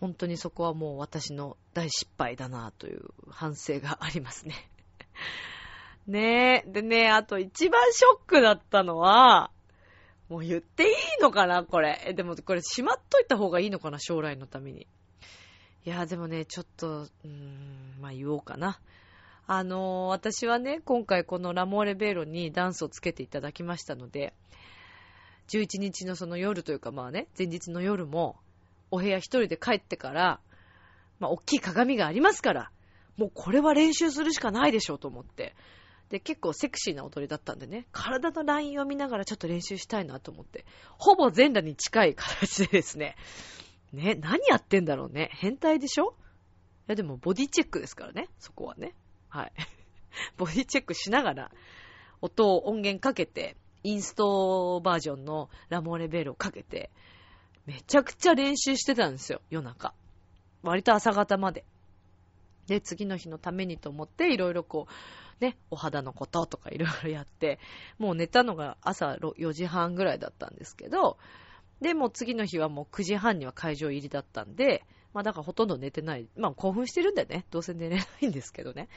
[0.00, 4.68] 本当にそこはもう私の大失敗だなという反省がありますね。
[6.08, 6.70] ねえ。
[6.70, 9.52] でね、あと一番ショックだったのは、
[10.32, 10.90] もう言っていい
[11.20, 12.00] のかなこれ。
[12.06, 14.86] え、でもこれしまっといた方がいいのかな将来のために。
[15.84, 18.80] いや、でもね、ちょっと、うーん、まあ言おうかな。
[19.46, 24.32] あのー、私はね、今回このラモーレベーロにダンスをつけていただきましたので、
[25.48, 28.36] 11日のその夜というかまあね、前日の夜も、
[28.90, 30.40] お部屋一人で帰ってから、
[31.20, 32.70] まあ、大きい鏡がありますから、
[33.18, 35.54] もうこれは練習するしかないでしょうと思って。
[36.12, 40.66] で、結構セクシーな踊りだったんでね、体のラインを見ながらちょっと練習したいなと思って、
[40.98, 43.16] ほぼ全裸に近い形でですね、
[43.94, 45.30] ね、何やってんだろうね。
[45.32, 46.10] 変態でしょ？
[46.10, 46.12] い
[46.88, 48.94] やでもボディチェックですからね、そこはね。
[49.30, 49.52] はい。
[50.36, 51.50] ボディチェックしながら、
[52.20, 56.90] 音を音源かけて、インストバージョンのラモーレベールをかけて、
[57.64, 59.94] めちゃくちゃ練習してたんですよ、夜中。
[60.62, 61.64] 割と朝方まで。
[62.66, 64.92] で、次の日のためにと思って、いろいろこう、
[65.40, 67.58] ね、お肌のこととかいろいろやって、
[67.98, 71.18] もう寝たのが朝4時半ぐらいだったんですけど、
[71.80, 76.28] で、もう次の日はもう9時半には会場入りだったんで、まあだからほとんど寝てない。
[76.36, 77.44] まあ興奮してるんだよね。
[77.50, 78.88] どうせ寝れないんですけどね。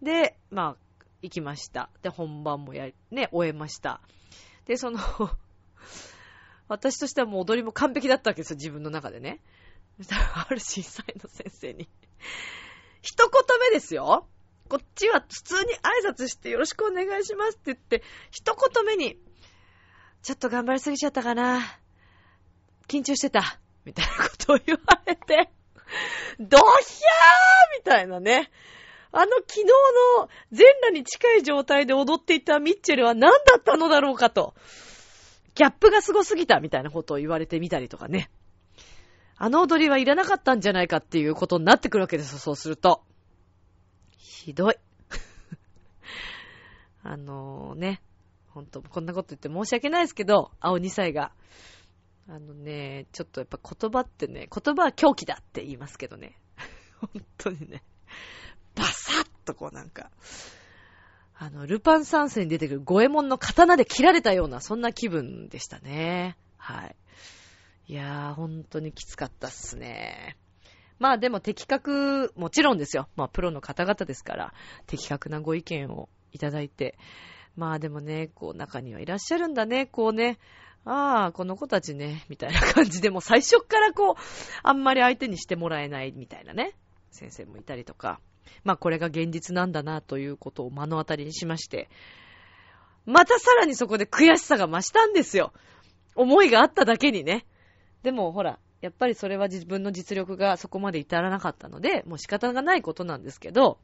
[0.00, 1.90] で、まあ、行きました。
[2.02, 4.00] で、本番もや、ね、終えました。
[4.64, 4.98] で、その
[6.68, 9.40] 私としてはもう踊りも完璧だったわけですよ、自分の中でね。
[10.34, 11.88] ある審査員の先生に
[13.02, 14.26] 一言目ですよ。
[14.70, 19.18] こっちは普通に挨拶してよろしくお願いしますって言って、一言目に、
[20.22, 21.60] ちょっと頑張りすぎちゃったかな。
[22.86, 23.58] 緊張してた。
[23.84, 25.50] みたいなことを言われて、
[26.38, 26.66] ドヒャー
[27.78, 28.48] みたいなね。
[29.10, 29.64] あの昨日
[30.20, 34.54] の全裸に近い状態で踊っていたミッチェルは何だったのだろうかと。
[35.56, 38.30] ギャップがすごすぎたみたいなことを言われてみたりとかね。
[39.36, 43.02] あの踊りはいらなかったんじゃないかっていうことになってくるわけですよ、そうすると。
[44.20, 44.76] ひどい。
[47.02, 48.02] あのね、
[48.50, 51.32] ほんと、こんなこと言って申し訳ないですけど、青2歳が。
[52.28, 56.38] あのね、ちょっとやっぱ言葉ってね、言葉は狂気だって言いますけどね。
[57.00, 57.82] 本当にね、
[58.74, 60.10] バサッとこうなんか、
[61.34, 66.36] あの、ルパン三世に出てくる五右衛門の刀で切られたような、そんな気分でしたね。
[66.58, 66.96] はい。
[67.88, 70.36] いやー、本当にきつかったっすね。
[71.00, 73.08] まあでも的確、もちろんですよ。
[73.16, 74.54] まあプロの方々ですから、
[74.86, 76.96] 的確なご意見をいただいて。
[77.56, 80.38] まあでもね、こう中にはいらっしゃるんだね、こうね。
[80.84, 84.14] ああ、この子たちね、みたいな感じでもう最初からこう、
[84.62, 86.74] あんまり相手にしてもらえないみたいなね、
[87.10, 88.20] 先生もいたりとか。
[88.64, 91.88] まあこれが現実なんだなということを目の当たりにしまして、
[93.06, 95.52] またさらにそこで悔しさが増したんですよ。
[96.14, 97.46] 思いがあっただけにね。
[98.02, 103.78] でもほら、やっぱりそれは自分の実力がそこまで至らなかったので、もう仕方がないことなんですけど、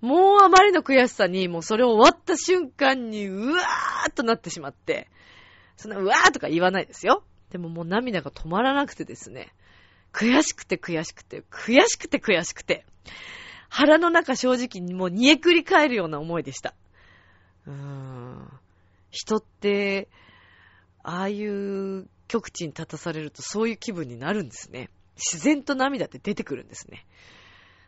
[0.00, 5.08] もうあまりの悔しさに、もうそれを終わった瞬間に、うわーっとなってしまって、
[5.76, 7.22] そんなうわーとか言わないですよ。
[7.50, 9.52] でももう涙が止まらなくてですね。
[10.12, 12.84] 悔しくて悔しくて、悔しくて悔しくて、
[13.68, 16.74] 腹の中正直にもう煮えくり返るような思いでした。
[17.66, 18.60] うーん。
[19.10, 20.08] 人って、
[21.02, 24.88] ああいう極地に立たされるとそういう気分になるんですね。
[25.16, 27.04] 自然と涙って出てくるんですね。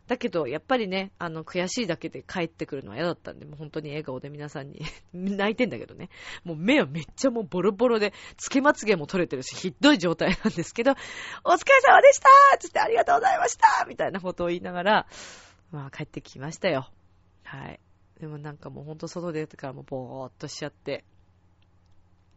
[0.08, 4.82] だけど、やっぱりね、あの、悔しいだけで帰ってくるのは嫌だったんで、もう本当に笑顔で皆さんに
[5.14, 6.08] 泣いてんだけどね。
[6.42, 15.06] もう目はめっちゃもうボロボロで、つけまつげも取れてるし、ひどい状態なんですけど、お疲れ様でしたつってありがとうございましたみたいなことを言いながら、
[15.70, 16.90] まあ帰ってきましたよ。
[17.44, 17.78] はい。
[18.18, 21.04] でもなんかもうほんと外出てからもぼーっとしちゃって、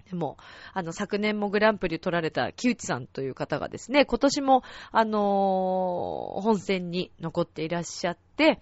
[0.09, 0.37] でも、
[0.73, 8.61] あの、昨年もグランプリ取られた木内さんという方がですね、今年も、あのー、本戦に残っていらっしゃって、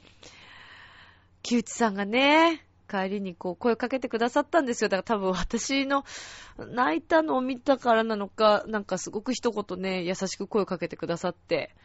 [1.41, 4.89] 木内さんがね、帰りにこう声かけてくださったんですよ。
[4.89, 6.05] だから多分私の
[6.57, 11.75] 泣いたのを見たからなのか、なんかすごく一言ね、優しく声をかけてくださって、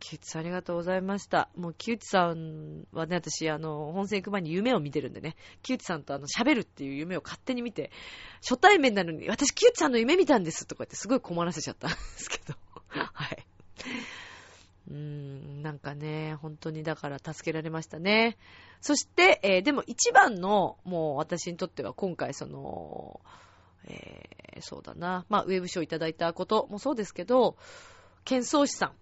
[0.00, 1.48] 木内さんありがとうございました。
[1.56, 7.90] もう木内さんはね、私、あの、本戦行く前に夢を見てるんでね、木内さんとあの、喋るっていう夢を勝手に見て、
[8.42, 12.54] 初対面なのに、私木内さんの夢見たんですとか言ってすごい困らせちゃったんですけど、
[12.88, 13.46] はい。
[14.90, 18.38] うーん、なんかね、本当にだから助けられましたね。
[18.80, 23.20] そして、えー、でも一番の、もう私にとっては今回その、
[23.84, 27.56] えー、そうだな、まあ、ウェブ賞いただいたこともそうですけど、
[28.24, 28.92] 剣宗師さん、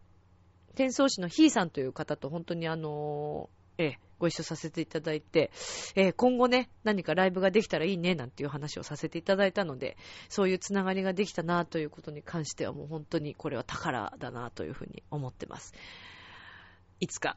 [0.71, 5.51] 転送師のひーさんという方と本当にあのー、ええ、ご一緒させていただいて、
[5.95, 9.97] えー、今後ね、何かライブができたらいいね、なんていう話をさせていただいたので、
[10.29, 15.73] そういうつながりができたなということに関してはもう本当にこれは宝だなというふうに思ってます。
[17.01, 17.37] いつか、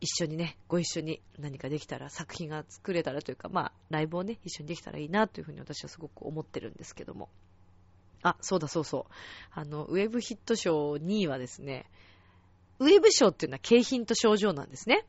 [0.00, 7.28] 一緒にね、ご一緒に何かできたら、作品が作れたらというか、まあ、ライブをね、一緒にできたらいいなというふうに私はすごく思ってるんですけども。
[8.22, 9.12] あ、そうだそうそう。
[9.52, 11.88] あの、ウェブヒット賞2位はですね、
[12.82, 15.06] ウェブ賞っていうのは景品と賞状なんですね。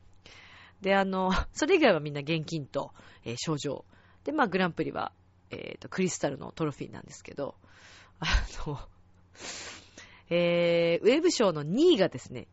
[0.80, 2.92] で、あの、 それ以外はみんな現金と、
[3.24, 3.84] えー、賞状。
[4.24, 5.12] で、まあ、グランプリは、
[5.50, 7.56] えっ、ー、と、クリスタルのトロフィーなんですけど、
[8.20, 8.26] あ
[8.66, 8.78] の、
[10.30, 12.48] えー、ウェブ賞の2位がですね、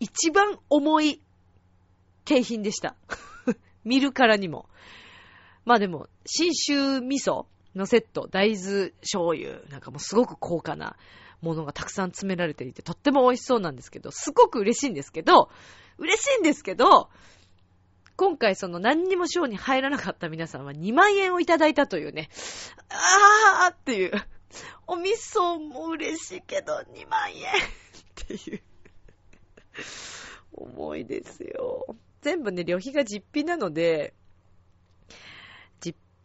[0.00, 1.22] 一番重い
[2.24, 2.96] 景品でした。
[3.84, 4.68] 見るからにも。
[5.64, 10.96] まあでも、新州味噌のセット、大豆醤油、なんかもうすごく高価な、
[11.44, 15.50] ものがたくさん詰められていて、とっても美味しそうなんですけど、すごく嬉しいんですけど、
[15.98, 17.10] 嬉しいんですけど、
[18.16, 22.30] 今回その何にも賞に入らなかった皆さんは2万円をいただいたというね、
[22.88, 24.12] あーっていう、
[24.86, 28.62] お味噌も嬉しいけど2万円っていう、
[30.52, 31.96] 重いですよ。
[32.22, 34.14] 全部ね、旅費が実費なので、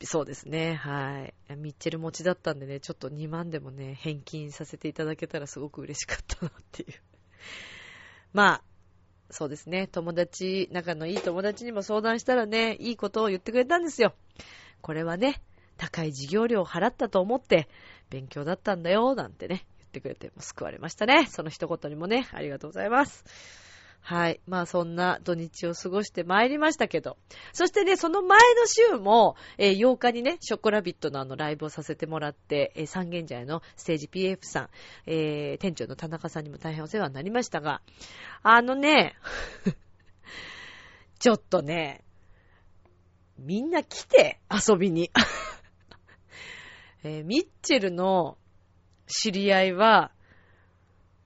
[0.06, 0.76] そうですね。
[0.76, 1.56] はい。
[1.58, 6.94] ミッチェル持ちだったんでね、ちょっと2万でもね、返金させていただけたらすごく嬉しかったなっていう。
[8.32, 8.64] まあ、
[9.30, 9.88] そうですね。
[9.88, 14.16] 友達、仲のいい友達にも相談したらね、いいことを言ってくれたんですよ。
[14.82, 15.42] これはね、
[15.78, 17.68] 高い授業料を払ったと思って、
[18.10, 21.28] 勉強だったんだよ、なんてね、言ってくれて、も救われましたね。
[21.28, 23.69] その一言にもね、ありがとうございます。
[24.10, 24.42] はい。
[24.48, 27.16] まあそんな土日を過ごして参りましたけど。
[27.54, 34.70] そしてね、その前の週も、えー、8日にね、ショコラビットのあのライブをさせてもらって、えー、三軒茶屋のステージ PF さん、
[35.06, 37.84] えー、店長の田中さんにも大変お世話になりましたが、
[38.42, 39.16] あのね、
[41.20, 42.04] ちょっとね、
[43.38, 45.12] みんな来て、遊びに。
[47.04, 48.40] えー、ミッチェルの
[49.06, 50.12] 知り合いは、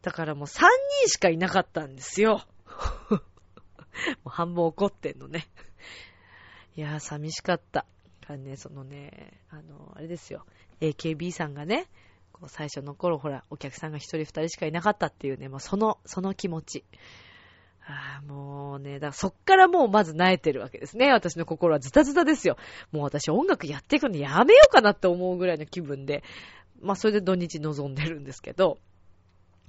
[0.02, 0.60] だからもう3
[1.04, 2.46] 人しかいなかったんですよ。
[3.12, 3.20] も
[4.26, 5.48] う半分怒ってんのね。
[6.76, 7.86] いやー、寂しかった。
[8.28, 10.46] あね、そのね、あの、あれですよ。
[10.82, 11.88] AKB さんがね、
[12.32, 16.86] こう最初の頃、ほら、お客さんが一人二人しかいなかったっていうね、もうその、その気持ち。
[17.86, 21.12] ああ、もうね、だからそっからもうまず萎えてるわけですね。
[21.12, 22.58] 私の心はズタズタですよ。
[22.92, 26.24] もう私音楽やっていくのやめようかなって思うぐらいの気分で、
[26.82, 28.80] まあそれで土日望んでるんですけど、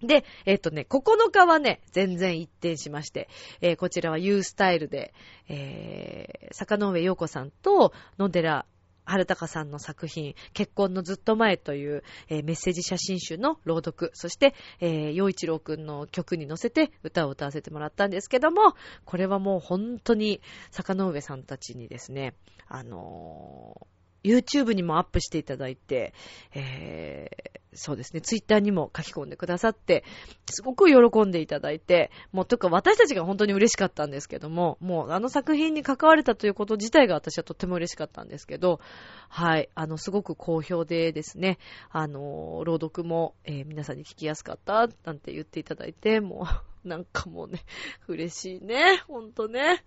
[0.02, 3.28] で、えっ、とね、9日はね、全然一転しまして、
[3.61, 5.14] えー、こちらは U スタイルで、
[5.48, 8.66] えー、坂上陽子さんと野寺
[9.04, 22.35] 春高さんの作品、結婚のずっと前という、えー、メッセージ写真集の朗読、そして、えー、陽一郎くんの曲に乗せて歌を歌わせてもらったんですけども、これはもう本当に坂上さんたちにですね、
[22.66, 26.14] あのー YouTube にもアップしていただいて、
[26.54, 30.04] えー、そうですね、Twitter にも書き込んでくださって、
[30.50, 38.80] すごく喜んでいただいて、もうとか私たちが本当に嬉しかったんですけども、もうあの作品に関われたということ自体が私はとっても嬉しかったんですけど、
[39.28, 41.59] はい、あの、すごく好評でですね、
[41.90, 46.46] あの、朗読も、えー、皆さんに聞きやすかった、なんて言っていただいて、も
[46.84, 47.61] う、 なんかもうね、
[48.09, 49.82] 嬉しいね、ほんとね。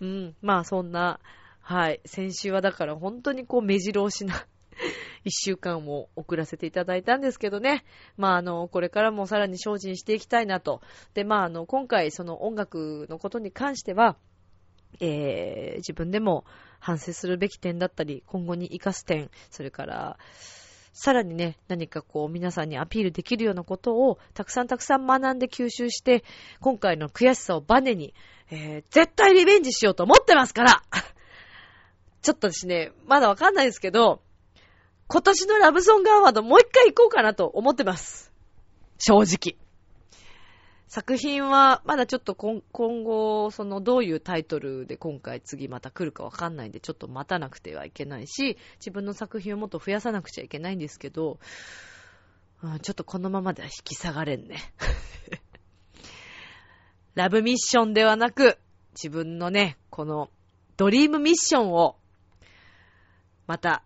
[0.00, 1.20] うん、まあそんな、
[1.60, 2.00] はい。
[2.04, 4.46] 先週はだから本当にこう目白押しな
[5.24, 7.84] 一週間を送らせていただいたんですけどね。
[8.16, 10.80] まあ、あの、これからもさらに精進していきたいなと。
[11.14, 14.16] で、まあ、あの、今回その音楽のことに関しては、
[15.00, 16.44] えー、自分でも
[16.80, 20.18] 反省するべき点だったり、今後に活かす点、それから、
[20.92, 26.24] さらにね、何かこう皆さんにアピールできるようなことをたくさんたくさん学んで吸収して、
[26.60, 28.12] 今回の悔しさをバネに、
[28.50, 30.82] えー、絶対リベンジしようと思ってますから
[32.22, 34.20] ちょっとですね、まだわかんないですけど、
[35.12, 38.32] 今年のラブソングアワードもう一回行こうかなと思ってます。
[38.98, 39.58] 正直。
[40.86, 42.62] 作品は、まだちょっと今
[43.02, 51.40] 後、そのどういうタイトルで今回次また来るかわかんないんで、ちょっと待たなくてはいけないし、自分の作品をもっと増やさなくちゃいけないんですけど、
[52.62, 54.58] うんちょっとこのままでは引き下がれんね。
[57.16, 58.58] ラブミッションではなく、
[58.92, 60.30] 自分のね、この
[60.76, 61.96] ドリームミッションを、
[63.48, 63.82] また、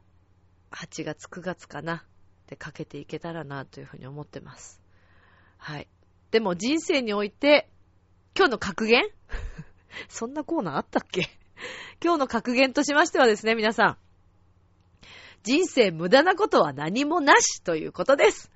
[0.74, 2.04] 8月9月かな、
[2.48, 4.80] でかけていけたらなというふうに思ってます。
[5.56, 5.88] はい。
[6.30, 7.68] でも人生において、
[8.36, 9.04] 今日の格言？
[10.08, 11.30] そんなコーナーあったっけ？
[12.02, 13.98] 今日の格言としましてはですね、皆さん。
[15.44, 18.50] 人生無駄なことは何もなしということです。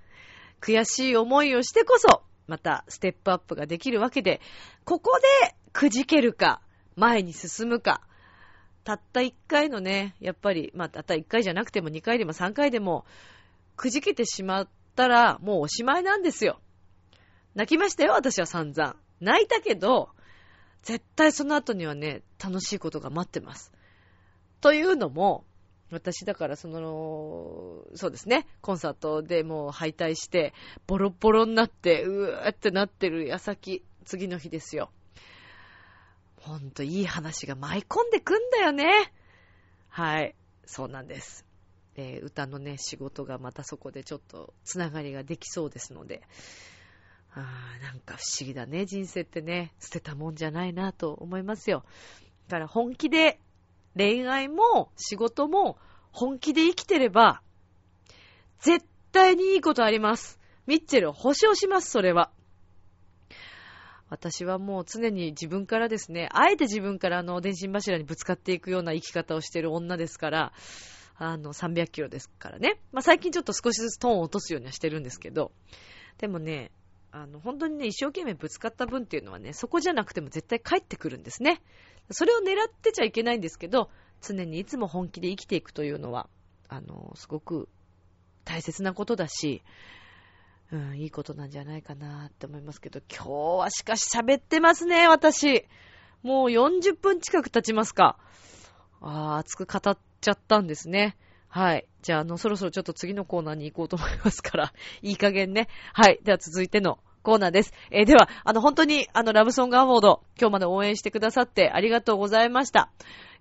[0.61, 4.41] 悔しい思いをしてこそ、またステップアップができるわけで、
[4.85, 6.61] ここでくじけるか、
[6.97, 8.01] 前に進むか、
[8.89, 13.05] たった一回のね、やっぱり、まあ、たった一回じゃなくても二回でも三回でも、
[13.77, 16.59] くじけてしまったら、もうおしまいなんですよ。
[17.55, 18.97] 泣きましたよ、私は散々。
[19.21, 20.09] 泣いたけど、
[20.85, 23.75] 絶対その後にはね、楽しいことが待ってます。
[24.63, 25.45] というのも、
[25.91, 30.55] 私だからその、そうですね、コンサートでもう敗退して、
[30.87, 34.91] ボロボロになって、うーってなってる矢先、次の日ですよ。
[36.49, 39.13] ほんといい話が舞い込んでくんだよね。
[39.89, 40.35] はい、
[40.65, 41.45] そうなんです。
[41.95, 46.23] えー歌のね、仕事がまたそこでちょっとつながりができそうですので、
[47.35, 51.85] あーなんか不思議だね、人生ってね、捨てたもんじゃないなと思いますよ。
[52.49, 53.39] だから本気で
[53.95, 55.77] 恋愛も仕事も
[56.13, 57.43] 本気で生きてれば、
[58.61, 60.41] 絶対にいいことあります。
[60.67, 62.31] ミッチェル、保証します、それは。
[64.11, 70.53] 私はもう常に自分からですね、あえて自分からあの電信柱にぶつかっていくような生き方をしている女ですから、
[71.17, 72.81] あの300キロですからね。
[72.93, 75.53] まあ最近ちょっと少しずつトーンを落とすようにはしてるんですけど、
[76.19, 76.71] でもね、
[77.11, 81.61] あの本当にね、一生懸命ぶつかった分っていうのはね、そこじゃなくても絶対帰ってくるんですね。
[82.11, 83.91] それを狙ってちゃいけないんですけど、
[84.21, 86.29] 常にいつも本気で生きていくというのは、
[86.69, 87.69] あの、すごく
[88.45, 89.63] 大切なことだし、
[90.71, 95.65] うん、いいことなんじゃないかなって思いますけど、今日はしかし喋ってますね、私。
[96.23, 98.19] もう40分近く経ちますか。
[99.01, 101.17] あー、熱く語っちゃったんですね。
[101.49, 101.87] はい。
[102.03, 105.69] じゃあ、あの、そろそろちょっと次のコーナーに行こうと思いますから、 いい加減ね。
[105.95, 106.21] はい。
[106.23, 107.73] では続いてのコーナーです。
[107.91, 112.91] えーでは、あの、本当に、あの、ラブソングアワード、今日まで応援してくださってありがとうございました。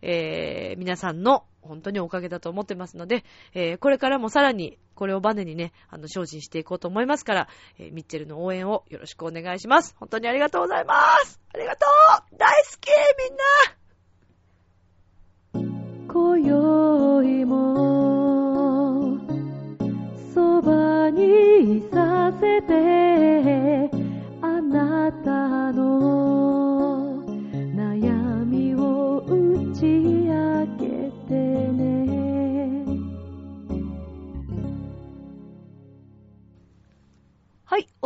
[0.02, 3.24] えー、皆さんの本当におかげだと思ってますので、
[3.54, 9.96] えー、これからもさらに、これをバネにね、あの、精進していこうと思いますから、えー、ミッチェルの応援をよろしくお願いします。
[10.00, 10.96] 本当にありがとうございま
[11.26, 11.40] す。
[11.54, 12.38] ありがとう。
[12.38, 12.90] 大好き
[13.20, 13.44] みんな。
[16.10, 19.20] 今宵も
[20.34, 23.92] そばにいさせて
[24.42, 26.17] あなたの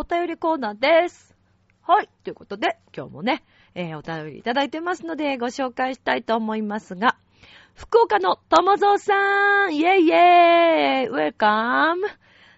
[0.02, 1.36] お便りコーナーです。
[1.84, 3.44] はい、ということで、今日もね、
[3.76, 7.20] えー、お便りいただいてますので、ご紹介したいと思いますが、
[7.76, 12.08] 福岡の友蔵さんイェイイェイウェルカム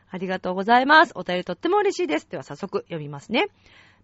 [0.10, 1.12] ありがとうございます。
[1.16, 2.30] お便りとっても嬉しいです。
[2.30, 3.48] では早速読みますね。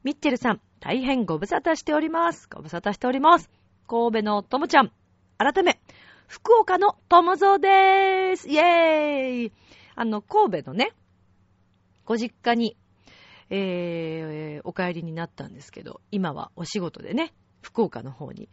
[0.04, 2.50] ミッチェルさん、大変ご無沙汰しております。
[2.54, 3.50] ご無沙汰しております。
[3.88, 4.92] 神戸のともちゃん、
[5.38, 5.80] 改め、
[6.28, 9.54] 福岡の友蔵でーすイェーイ
[9.96, 10.92] あの、神戸のね、
[12.04, 12.76] ご実家に、
[13.50, 18.50] えー、お帰りになったんですけど、今はお仕事でね、福岡の方に、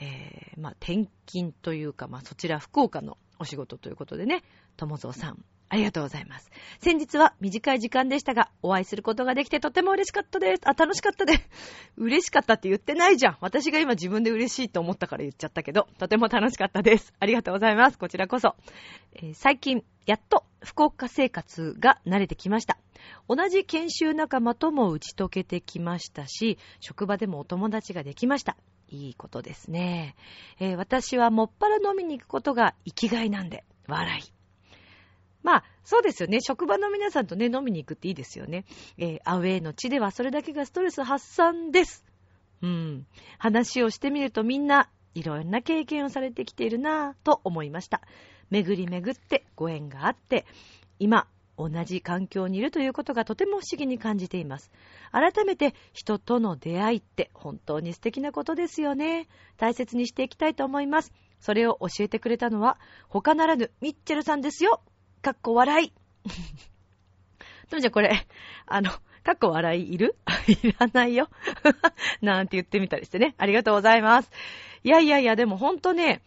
[0.00, 4.42] えー、まあ、転勤というか、まあ、そちら福岡のお仕事ということでね、
[4.76, 6.50] 友蔵さん、ありがとうございます。
[6.80, 10.62] 先日は短い時間でしたが、お会いすることができてとても嬉しかったです。
[10.64, 11.48] あ、楽しかったです。
[11.96, 13.38] 嬉しかったって言ってないじゃん。
[13.40, 17.12] 私が今自分で嬉しいと思ったから言っちゃったけど、とても楽しかったです。
[17.20, 17.98] ありがとうございます。
[17.98, 18.56] こちらこそ。
[19.14, 22.78] えー最近、やっと福岡生活が慣れてきました。
[23.28, 28.56] 同じ研修仲間とも打ち解けてきましたし、職場でもお友達ができました。
[28.88, 30.16] いいことですね。
[30.60, 34.32] えー私はもっぱら飲みに行くことが生きがいなんで、笑い。
[35.42, 36.40] まあ、そうですよね。
[36.40, 38.64] 職場の皆さんとね、飲みに行くっていいですよね。
[38.96, 42.02] えーアウェイの地ではそれだけがストレス発散です。
[42.62, 43.06] うん。
[43.36, 48.00] 話をしてみるとみんないろんな経験をされてきているなぁと思いました。
[48.50, 50.44] 巡り巡ってご縁があって、
[50.98, 51.28] 今、
[51.58, 54.70] 同じ環境にいるということがとても不思議に感じています。
[55.10, 59.26] 改めて人との出会いって本当に素敵なことですよね。
[59.56, 61.12] 大切にしていきたいと思います。
[61.40, 62.78] それを教えてくれたのは
[63.08, 64.82] 他ならぬミッチェルさんですよ。
[65.20, 65.92] かっこ笑い。
[67.68, 68.26] ともちゃんこれ、
[68.66, 68.90] あの、
[69.24, 70.16] かっこ笑いいる？
[70.62, 71.28] いらないよ。
[72.22, 73.34] なんて言ってみたりしてね。
[73.36, 74.30] ありがとうございます。
[74.84, 76.22] いやいやいや、でもほんとね、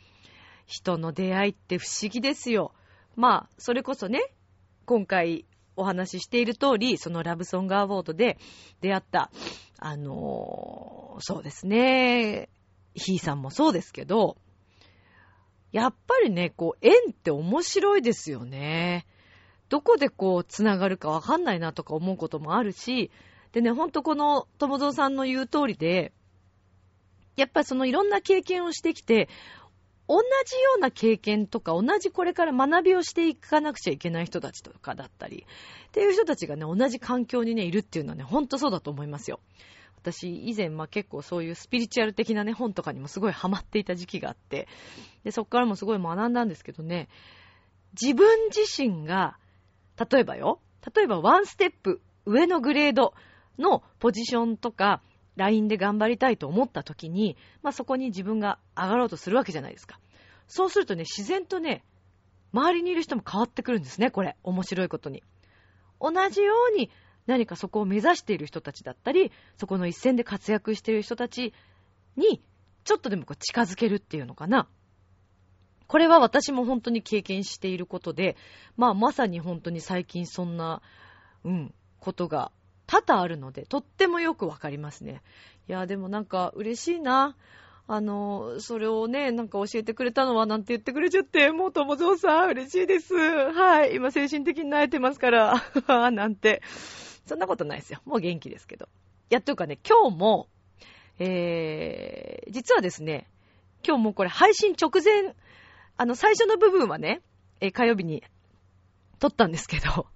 [0.71, 2.71] 人の出会いって不思議ですよ。
[3.17, 4.21] まあ、それこそね、
[4.85, 5.45] 今回
[5.75, 8.37] お話ししている通り、そのラブソングアワードで
[8.79, 9.31] 出会った、
[9.79, 12.47] あのー、そうですね、
[12.95, 14.37] ひーさんもそうですけど、
[15.73, 19.05] やっぱりね、こう、縁って面白いですよね。
[19.67, 23.11] どこでこう、つながるかわかんないなとか思うこともあるし、
[23.51, 26.13] でね、ほんとこの、友蔵さんの言う通りで、
[27.35, 29.29] やっぱりそのいろんな経験をしてきて、
[30.07, 35.45] 同じような経験とか、同じこれから学びをしていかなくちゃいけない人たちとかだったり、
[35.87, 39.39] っていう人たちがね、同じ環境にね、いるっていうのはね、ほんとそうだと思いますよ。
[40.01, 44.67] 私、以前、まあ、結構そういうスピリチュアル的なね、本とかにもすごいハマっていた時期があって、
[45.23, 47.07] で、そっからもすごい学んだんですけどね、
[48.01, 49.37] 自分自身が、
[50.11, 50.59] 例えばよ、
[50.95, 53.13] 例えばワンステップ上のグレード
[53.59, 55.01] のポジションとか、
[55.35, 59.99] ラインで頑張りたいと思った時に、まあ、そこに自分が上がろうとするわけじゃないですか。
[60.47, 61.83] そうするとね、自然とね、
[62.53, 64.35] 周りにいる人も変わってくるんですね、これ。
[64.43, 65.23] 面白いことに。
[65.99, 66.91] 同じように
[67.27, 71.53] 何かそこを目指している人たちだったり、そこの一線で活躍している人たち
[72.17, 72.41] に、
[72.83, 74.67] ちょっとでもこう近づけるっていうのかな。
[75.87, 78.35] これは私も本当に経験していることで、
[78.75, 80.81] まあまさに本当に最近そんな、
[81.43, 82.51] うん、ことが
[82.91, 85.21] 多々あるので、とってもよくわかりますね。
[85.69, 87.37] いや、でもなんか嬉しいな。
[87.87, 93.13] あの、それをね、なんか教えてくれたのはなんて言ってくれちゃって、もう友蔵さん嬉しいです。
[93.15, 93.95] はい。
[93.95, 95.63] 今精神的に慣れてますから。
[96.11, 96.61] なんて。
[97.25, 98.01] そんなことないですよ。
[98.03, 98.89] もう元気ですけど。
[99.29, 100.49] いやというかね、今日も、
[101.17, 103.29] えー、実はですね、
[103.87, 105.33] 今日もこれ配信直前、
[105.95, 107.21] あの、最初の部分はね、
[107.61, 108.21] えー、火曜日に
[109.19, 110.07] 撮ったんですけど、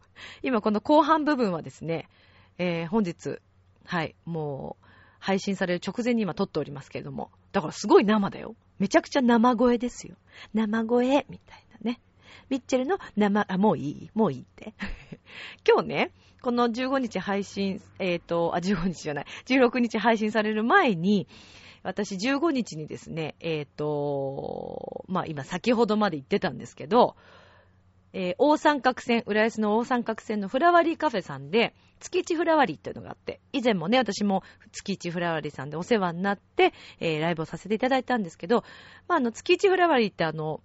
[0.43, 2.09] 今この後半部分はですね、
[2.57, 3.39] えー、本日、
[3.85, 4.85] はい、もう、
[5.19, 8.55] 配信される直前に今撮っておりますけれども、だからすごい生だよ。
[8.77, 10.15] めちゃくちゃ生声ですよ。
[10.53, 11.99] 生声、みたいなね。
[12.49, 14.11] ミッチェルの生、あ、もういい？
[14.13, 14.73] もういいって。
[15.67, 21.27] 今日ね、この15日配信、えっ、ー、と、あ、15日じゃない、16日配信される前に、
[21.81, 27.15] 私15日にですね、えっ、ー、と、まあ今先ほどまで言ってたんですけど、
[28.17, 34.41] えー、大三角線、浦安の大三角線のフラワリーカフェさんで、月一フラワリーっていうのがあって、以前もね、私も
[34.71, 38.63] 月一フラワリーさんでお世話になって、えー、ライブをさせていただいたんですけど、
[39.09, 40.61] まあ、あの、月一フラワリーってあの、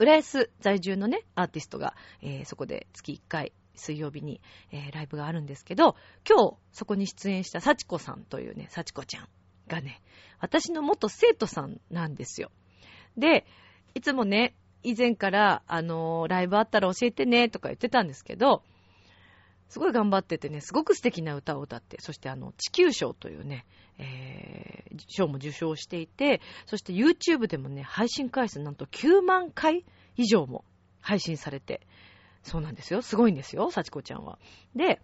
[0.00, 4.40] 浦安在住のね、アーティストが、えー、そこで月1回水曜日に、
[4.72, 5.94] えー、ライブがあるんですけど、
[6.28, 9.28] 今日そこに出演した幸子さんというね、幸子ちゃん
[9.68, 10.02] がね、
[10.40, 12.50] 私の元生徒さんなんですよ。
[13.16, 13.46] で、
[13.94, 18.62] いつもね、以前から、あのー、ライブあったら教えてね、とか言ってたんですけど、
[19.68, 23.66] すごい頑張っててね、すごく素敵な歌を歌って、そしてあの、地球賞というね、
[23.98, 29.84] えー、賞も受賞していて、そして YouTube でもね、配信回数なんと9万回
[30.16, 30.64] 以上も
[31.00, 31.86] 配信されて、
[32.42, 33.02] そうなんですよ。
[33.02, 34.38] すごいんですよ、幸子ちゃんは。
[34.74, 35.02] で、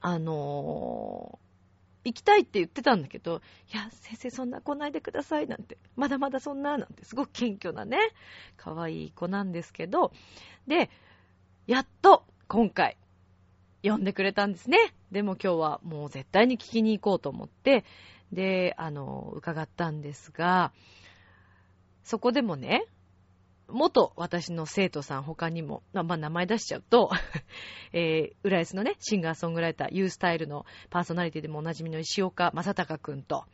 [0.00, 1.47] あのー、
[2.08, 3.42] 行きたいって言ってたんだけど、
[3.72, 7.98] いや、先生そんな来ないでくださいなんて、まだまだそんななんて、すごく謙虚なね、
[8.56, 10.12] 可愛い子なんですけど、
[10.66, 10.90] で、
[11.66, 12.96] やっと、今回、
[13.82, 14.78] 呼んでくれたんですね。
[15.12, 17.84] でも今日はもう絶対に聞きに行こうと思って、
[18.32, 20.72] で、あの、伺ったんですが、
[22.04, 22.86] そこでもね、
[23.68, 27.10] 元私の生徒さん他にも、まあ、名前出しちゃうと、
[27.92, 33.44] えー、浦安のね、シンガーソングライター、ユースタイルのパーソナリティでもおなじみの石岡正隆くんと、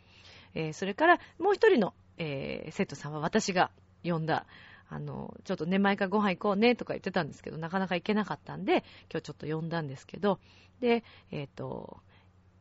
[0.54, 3.70] えー、それからもう一人の、えー、生徒さんは私が
[4.04, 4.46] 呼んだ、
[4.88, 10.38] あの、ちょっとね、前からご飯行こうねとか言ってたんですけど、なかなか行けなかったんで、今日ちょっと呼んだんですけど、
[10.80, 12.00] で、えっ、ー、と、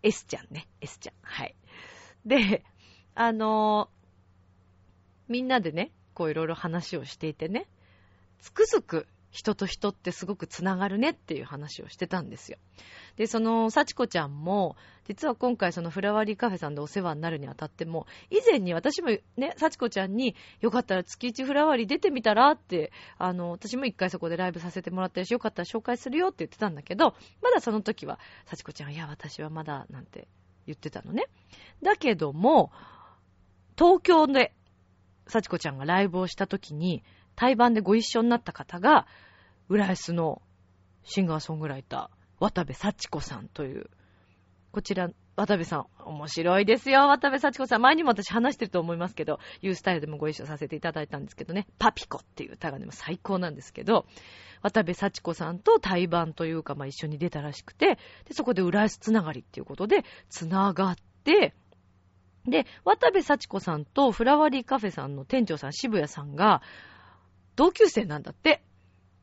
[0.02, 1.16] S ちゃんね、S ちゃん。
[1.22, 1.56] はい。
[2.26, 2.64] で、
[3.16, 3.90] あの
[5.28, 7.68] みんなでね、こういろいろ話をしていてね、
[8.40, 12.60] つくづく人と人ってすごくつながるねっていう話をしてたんですよ。
[13.16, 30.28] で、その、幸子ちゃんも、実は今回そのフラワーリーカフェさんでお世話になるにあたっても、以前に私もね、幸子ちゃんに、よかったら月一フラワーリー出てみたらって、あの、私も一回そこでライブさせてもらったりし、よかったら紹介するよって言ってたんだけど、まだその時は、幸子ちゃん、いや、私はまだ、なんて
[30.68, 31.26] 言ってたのね。
[31.82, 32.72] だけども、
[33.76, 34.54] 東京で
[35.28, 37.04] 幸子ちゃんがライブをした時に、
[37.36, 39.08] 対バンでご一緒になった方が、
[39.70, 40.42] 浦安の
[41.04, 43.90] シンガーソングライター、渡部幸子さんという、
[44.72, 47.82] こちら渡部さん、面白いですよ、渡部幸子さん。
[47.82, 54.06] 前にも私話してると思いますけど、ユースタイルでもご一緒させていただいたんですけどね、パピコっていう歌がね、最高なんですけど、
[54.62, 61.56] 渡部幸子さんと対バンというか、まあ、一緒に出たらしくて、で、そこで浦安つながりっていうことで、つながって、
[62.46, 66.62] で、渡部幸子さんとフラワリーカフェさんの店長さん、渋谷さんが、
[67.56, 68.64] 同級生なんだって。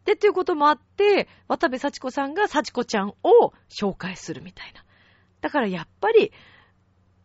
[0.04, 4.84] で、っていうこともあって、渡部幸子さんが幸子ちゃんを紹介するみたいな。
[5.40, 6.32] だからやっぱり、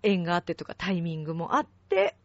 [0.04, 2.16] 縁があってとかタイミングもあって、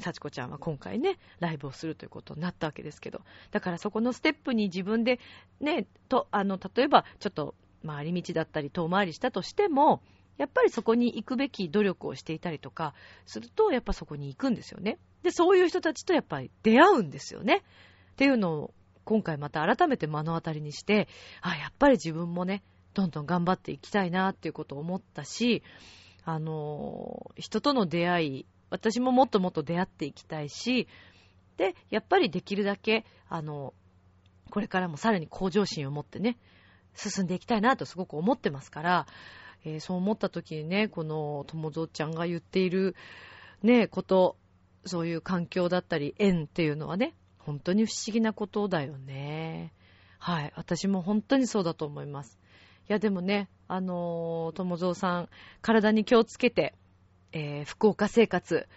[0.00, 5.18] 幸子ちゃんは今回ね、ライブをするということになったわけですけど、だからそこのステップに自分で
[5.60, 7.54] ね、と、あの、例えばちょっと
[7.84, 10.02] 回り道だったり遠回りしたとしても、
[10.38, 14.98] やっぱりそこに行くべき努力をしていたりとかすると、やっぱそこに行くんですよね。
[15.22, 17.62] で、そういう人たちとやっぱり出会うんですよね。
[18.12, 18.74] っていうのを
[19.04, 21.08] 今回また改めて目の当たりにして、
[21.40, 22.62] あ、やっぱり自分もね、
[22.94, 25.62] どんどん頑張っていきたいなっていうことを思ったし、
[26.24, 30.88] あの、人との出会い、私ももっともっと出会っていきたいし、
[31.56, 33.74] で、やっぱりできるだけ、あの、
[34.50, 36.38] これからもさらに向上心を持ってね、
[36.94, 39.06] 進んでいきたいなとすごく思ってますから、
[39.66, 42.94] えー、そう思った時にね、この友蔵ちゃんが言っている
[43.62, 44.36] ね、こと、
[44.84, 49.72] そういう環境だったり縁っていうのはね、本当に不思議なことだよね。
[50.18, 50.52] はい。
[50.56, 52.38] 私も本当にそうだと思います。
[52.88, 55.28] いや、でもね、あのー、友蔵さん、
[55.62, 56.74] 体に気をつけて、
[57.32, 58.68] えー、福岡生活、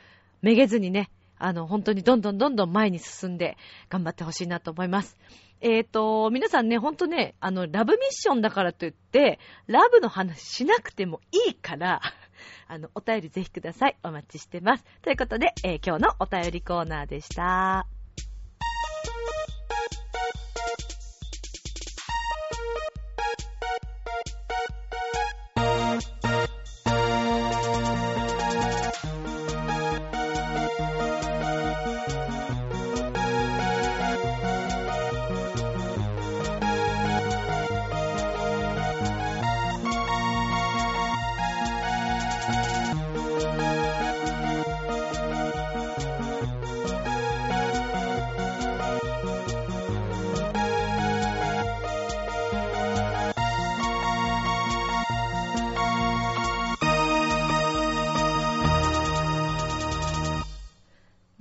[0.41, 3.57] めげずにね、あの、本当にどんどんどんどん前に進んで
[3.89, 5.17] 頑張ってほしいなと思います。
[5.62, 12.01] えっ、ー、と、皆さんね、ほんとね、あの、ラブミッションだからといって、ラブの話しなくてもいいから、
[12.68, 13.97] あの、お便りぜひください。
[14.03, 14.86] お待ちしてます。
[15.01, 17.99] ということで、えー、今日のお便りコーナーでした。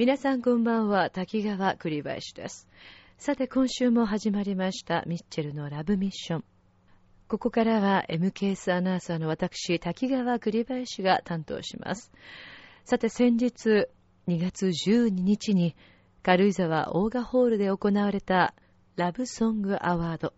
[0.08, 2.66] 皆さんこんばんは、滝川栗林です。
[3.18, 6.44] さて今週も始まりましたミッチェルのラブミッション。
[7.28, 12.10] ここからは MKS アナウンサーの私、滝川栗林が担当します。
[12.86, 13.88] さて先日
[14.26, 15.76] 2月12日に
[16.22, 18.54] 軽井沢オーガホールで行われた
[18.96, 20.32] ラブソングアワード。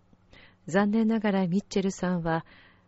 [0.67, 2.45] 残念ながらミッチェルさんは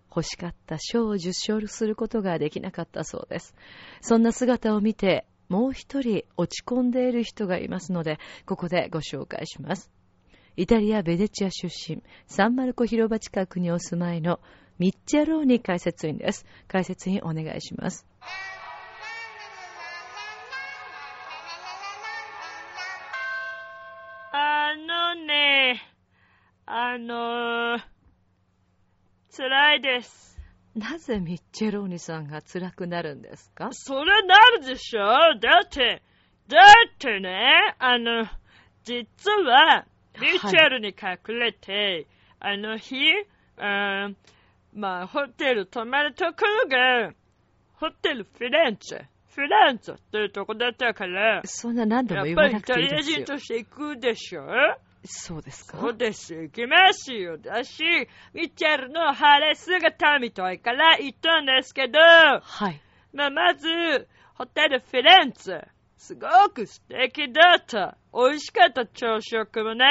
[0.08, 3.54] 欲しかった賞を受賞することができなかったそうです。
[4.00, 9.92] そんな姿を見てもう一人落ち込んでいる人がいますので、ここでご紹介します。
[10.56, 14.40] イタリア・ベネチア出身、サンマルコ広場近くにお住まいの
[14.78, 16.46] ミッチェローニ解説員です。
[16.68, 18.06] 解説員お願いします。
[24.32, 25.82] あのね、
[26.64, 27.82] あのー、
[29.36, 30.31] 辛いです。
[30.74, 33.68] なぜミッチェローニさんが辛くなるんですか？
[33.72, 35.02] それなるでしょ？
[35.38, 36.02] だって、
[36.48, 38.26] だってね、あの、
[38.84, 39.06] 実
[39.44, 39.84] は、
[40.20, 42.06] ミッチェルに隠れて、
[42.40, 42.96] はい、あの日、
[43.58, 44.08] あ
[44.74, 46.32] まあ、ホテル泊まるとこ
[46.64, 47.12] ろが、
[47.74, 49.04] ホテルフィレンツェ。
[49.34, 52.96] フィレンツェっていうとこだったから、そんな何度も言わなくていいですよ。
[52.96, 54.46] やっぱりイタリア人として行くでしょ？
[55.04, 55.78] そうですか？
[55.78, 56.34] そうです。
[56.34, 57.36] 行きますよ。
[57.38, 57.82] だし、
[58.34, 62.80] ミッチェルの晴れ姿見たいから行ったんですけど、はい。
[63.12, 65.66] まあ、まず、ホテルフィレンツェ。
[65.96, 67.96] すごく素敵だった。
[68.12, 69.86] 美味しかった朝食もね。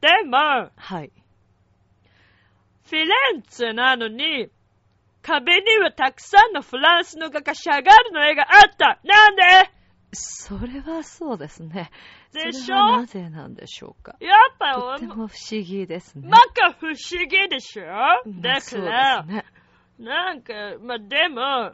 [0.00, 1.12] でも、はい。
[2.84, 3.06] フィレ
[3.36, 4.48] ンツェなのに、
[5.22, 8.98] 壁にはたくさんのフランスの画家シャガールの絵があった。
[9.04, 9.42] なんで？
[10.12, 11.90] それはそうですね。
[12.32, 12.76] でしょ？
[12.76, 14.16] なぜなんでしょうか？
[14.20, 16.28] やっぱ、とても不思議ですね。
[16.28, 16.94] まか不思
[17.28, 17.84] 議でしょ？
[18.40, 19.44] だから、ね、
[19.98, 20.52] なんか、
[20.82, 21.72] まあ、でも、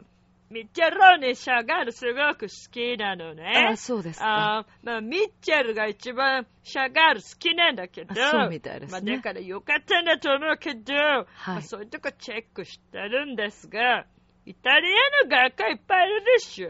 [0.49, 3.67] ミッチェル・ローニシャガールすごく好きなのね。
[3.71, 4.59] あ、そうですか。
[4.59, 8.15] あまあ、ミッチェルが一番シャガール好きなんだけど。
[8.15, 9.11] そうみたいですね。
[9.11, 14.05] まあ、だからよかったんだと思うけど、はい、まあ、そういうとこチェックしてるんですが、
[14.47, 16.69] イタリアの画家いっぱいいるでしょ？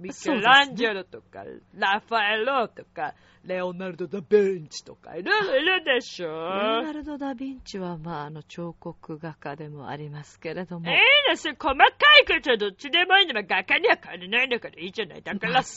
[0.00, 3.14] ミケランジェロとか、ラファエロとか、
[3.44, 6.26] レオナルド・ダ・ヴィンチとかいるいるでしょ？
[6.26, 6.32] レ
[6.80, 10.90] オナルド・ダ・ヴィンチは、まあ、あの、彫刻画家でもありますけれども。
[10.90, 15.22] ええな、それ細かいことはどっちでもいいんだ画家には変わりないんだからいいじゃない。
[15.22, 15.72] だから、 なぜ、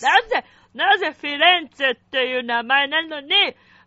[0.74, 3.30] なぜフィレンツェっていう名前なのに、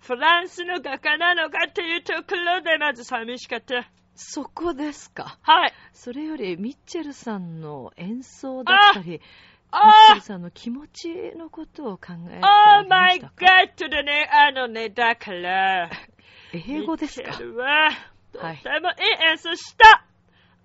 [0.01, 3.85] フランスの画家なのかっていうところでまず寂しかった。
[4.21, 5.39] そこですか？
[5.43, 5.73] はい。
[5.93, 9.29] それより、ミッチェルさんの演奏だったり、ミッチェ
[9.71, 13.35] あルさんの気持ちのことを考えて Oh りま my したか
[13.77, 15.89] ？god だね、あのね、だから、
[16.53, 17.29] 英語ですか？
[17.29, 17.91] ミッチェルは、
[18.33, 20.05] とはいてもいい演奏した。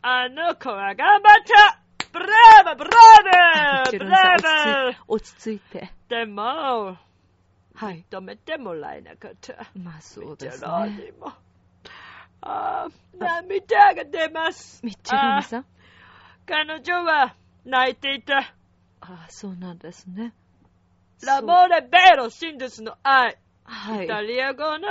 [0.02, 1.80] あの子は頑張った
[2.12, 5.92] ブラーボブラーボブラーボ落ち着いて。
[6.10, 6.98] でも、
[7.76, 8.04] はい。
[8.10, 9.54] 認めてもらえなかった。
[9.80, 10.68] まあそうですね。
[11.06, 11.32] にも。
[12.46, 14.86] ああ、涙が出ます。
[14.86, 15.66] ミッチェさん
[16.46, 17.36] 彼女は
[17.66, 18.40] 泣いていた。
[18.40, 18.54] あ
[19.00, 20.34] あ、そうなんですね。
[21.26, 23.38] ラモーレ・ベロ、真実の愛。
[23.64, 24.08] はいイ。
[24.08, 24.88] タリア語の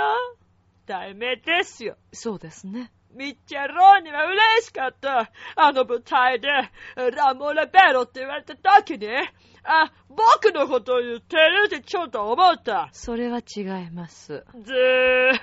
[0.87, 1.95] 題名ですよ。
[2.11, 2.91] そうですね。
[3.15, 5.31] ミッチェローニは嬉しかった。
[5.55, 6.47] あの舞台で、
[7.15, 9.07] ラモーレ・ベロって言われた時に、
[9.63, 12.89] あ、僕のことを言ってるってちょっと思った。
[12.91, 14.43] それは違います。
[14.61, 15.39] ずー、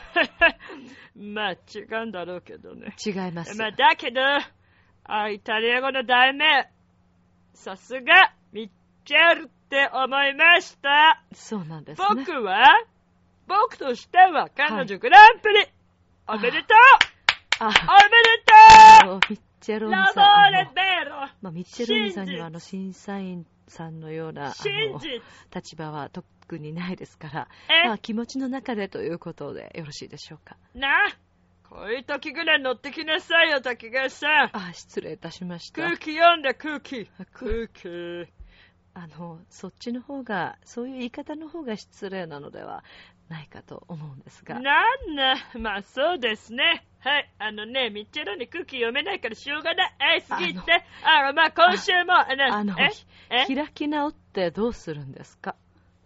[1.16, 2.94] まあ違うんだろうけどね。
[3.04, 3.56] 違います。
[3.56, 4.20] まあだけど、
[5.04, 6.70] あイタリア語の題名、
[7.54, 8.70] さすが、ミッ
[9.04, 11.22] チェルって思いました。
[11.32, 12.08] そうなんですね。
[12.08, 12.64] 僕は、
[13.46, 15.66] 僕としては彼女グランプリ、
[16.28, 17.09] おめでとう
[17.60, 17.74] あ、おめ
[19.02, 20.24] あのミッチェでとうラロニさん。
[20.24, 25.00] あのボーレ・ベロまあ、ミッチェロニさんにはあの審査員さんのようなあの
[25.54, 27.86] 立場は特にないですから、え？
[27.86, 30.56] まあ、気持ちの中でということでよろしいでしょうか。
[30.74, 30.88] な？
[31.68, 34.50] こういう時ぐらい乗ってきなさいよ、滝川さん。
[34.56, 35.82] あ、失礼いたしました。
[35.82, 37.08] 空気読んで空気。
[37.34, 38.32] 空空気。
[38.94, 42.82] あの、そっちの方が、そういう言い方の方が失礼なのでは
[43.28, 44.58] ないかと思うんですが。
[44.58, 44.82] な
[45.12, 46.84] んな、まあそうですね。
[47.02, 49.92] はい、あのね、ミッチェロに空気読めないからしょうがない。
[50.18, 50.84] え、すぎて。
[51.02, 52.90] あの、まあ今週も、あの、あの、え
[53.30, 53.54] え？
[53.54, 55.56] 開き直ってどうするんですか？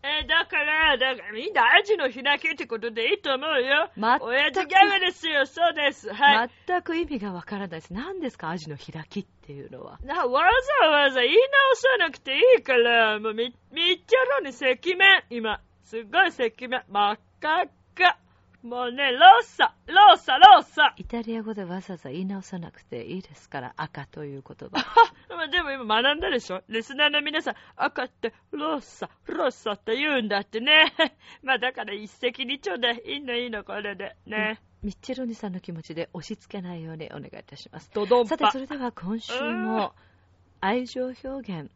[0.05, 3.91] え、だから、だからみんなアジの開きってことでいいと思うよ。
[3.97, 6.13] 全く親父ギャグですよ、そうです。
[6.13, 6.51] はい。
[6.69, 7.93] 全く意味がわからないです。
[7.93, 9.99] 何ですかアジの開きっていうのは？
[10.05, 10.43] なわ
[10.83, 11.41] ざわざ言い直
[11.75, 15.61] さなくていいから、もうみ、みっちゃろに赤面、今。
[15.83, 17.67] すっごい赤面、真っ赤っ
[17.97, 18.19] か。
[18.65, 20.95] もうね、ロッサ、ロッサ、ロッサ。
[20.97, 24.79] イタリア語でわざわざ言い直さなくていいですから、赤という言葉。
[25.29, 26.62] まあでも今学んだでしょ？
[26.71, 30.95] リスナーの皆さん、赤ってロッサ、ロッサって言うんだってね。
[31.43, 34.62] まあだから一石二鳥でいいのいいのこれでね。
[34.83, 37.91] ミッチェロニさんの気持ちで押し付けないようにお願いいたします。
[37.93, 38.51] ドドンパさて、。
[38.51, 39.95] それでは今週も
[40.62, 41.71] 愛情表現、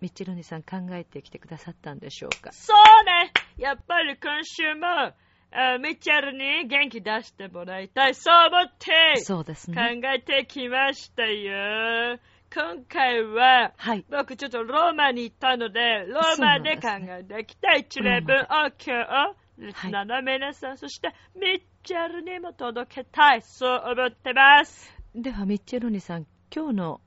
[0.00, 2.50] ミッチェロニさん考えてきてくださったんでしょうか？
[2.50, 5.12] そうねやっぱり今週も、
[5.52, 8.14] あミッチェルに元気出してもらいたい。
[8.14, 10.00] そう思ってそうです考ね。
[10.16, 12.18] えてきましたよ。
[12.54, 14.04] 今回は、はい。
[14.10, 23.42] 僕ちょっとローマに行ったので、ローマで考えていきたい一例文を今日、リスナーの皆さん、そしてミッチェルにも届けたい。
[23.42, 24.94] そう思ってます。
[25.14, 27.00] では、ミッチェロニさん、今日の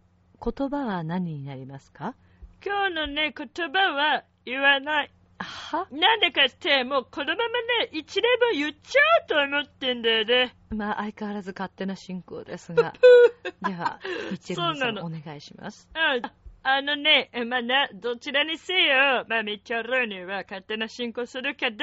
[0.43, 2.15] 言葉は何になりますか？
[2.63, 5.11] 今日のね、言葉は言わない。
[5.43, 5.87] は？
[5.91, 10.55] なんでかって、もうこのままね、一例文言っちゃおうと思ってんだよね。
[10.69, 12.93] まあ、相変わらず勝手な進行ですが。
[13.65, 13.99] では、
[14.31, 15.89] ミッチェさん、お願いします。
[15.95, 16.21] うん。
[16.61, 21.77] あのね、えまあな、どちらにせよ、まあ、ミッチェルには勝手な進行するけど、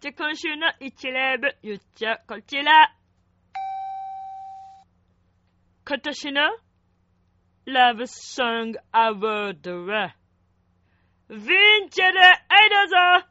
[0.00, 2.20] じゃあ今週の一例文言っちゃう。
[2.26, 2.94] こちら。
[5.84, 6.42] 今年の
[7.64, 10.14] ラブソングアワードは、
[11.28, 12.20] ヴィンチェル、
[12.92, 13.26] ぞ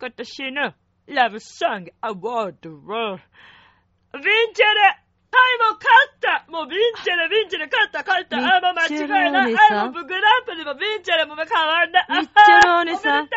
[0.00, 0.74] 今年の
[1.08, 3.16] ラブソングアワードは、
[4.12, 6.50] ヴィンチェルはい、もう勝った。
[6.50, 8.36] もうヴィンチェル、ヴィンチェル勝った、勝った。
[8.36, 9.56] あ、もう間違いない。
[9.72, 12.00] あ、もうグランプリもヴィンチェルも変わんな。
[12.00, 13.28] いミッチェルお姉さん。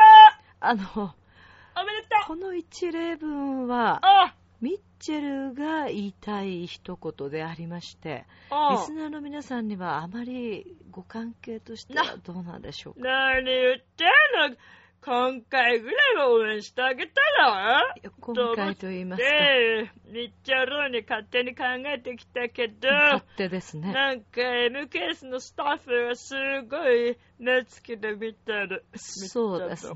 [0.60, 0.88] あの、う。
[0.88, 2.28] おめでとう。
[2.28, 13.00] この一例文は、あミッチェルが言いたい一言でありまして、あリスナーの皆さんにはあまりご関係としてはどうなんでしょうか？
[13.02, 14.58] 何言ってんの？
[15.04, 17.82] 今回ぐらいは応援してあげたら？
[18.20, 23.92] 今回と言いますか、で、ミッチェルに勝手に考えてきたけど、勝手ですね。
[23.92, 26.36] なんか MKS のスタッフがす
[26.70, 28.86] ごい目つきで見てる。
[28.94, 29.96] そうですね。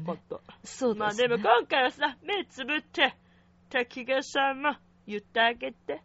[0.64, 1.28] そうまあですね。
[1.28, 3.16] でも今回はさ、目つぶって、
[3.70, 4.76] 滝川さんも
[5.08, 6.02] 言ってあげて。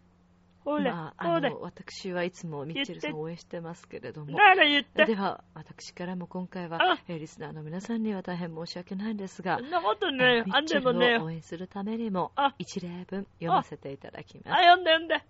[0.64, 1.50] ほれ、まあ、ほれ。
[1.60, 4.32] 私はいつもミッチェルさんを応援してますけれども。
[4.32, 5.06] なら言って。
[5.06, 14.48] では、私からも今回はあ、えーリスナーの皆さんには大変申し訳ないんですがそ、んなことえねー、あんでもね応援するためにもあ、一例文読ませていただきます。
[14.52, 15.24] あ、読んで読んで。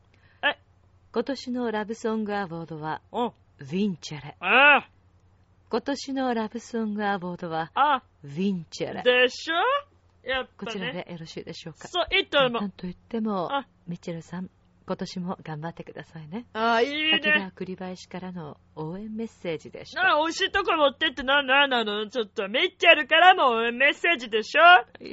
[1.12, 3.26] 今年のラブソングアワードは、うん。
[3.26, 4.36] ウィンチェレ。
[4.40, 4.88] あ
[5.68, 7.72] 今年のラブソングアワードは、
[8.22, 9.02] ウィンチェレ。
[9.02, 9.54] でしょ？
[10.30, 10.72] やっこぱね。
[10.72, 11.88] ちらでよろしいでしょうか。
[11.88, 12.50] そう、いいと思う。
[12.52, 14.48] なんと言ってもあ、ミッチェルさん、
[14.86, 16.46] 今年も頑張ってくださいね。
[16.52, 17.52] あ、いい滝川ね。
[17.54, 20.02] 栗林からの応援メッセージでした。
[20.02, 22.08] なあ、美味しいとこ持ってってな、な、なの？
[22.08, 24.62] ちょっと、ミッチェルからもメッセージでしょ？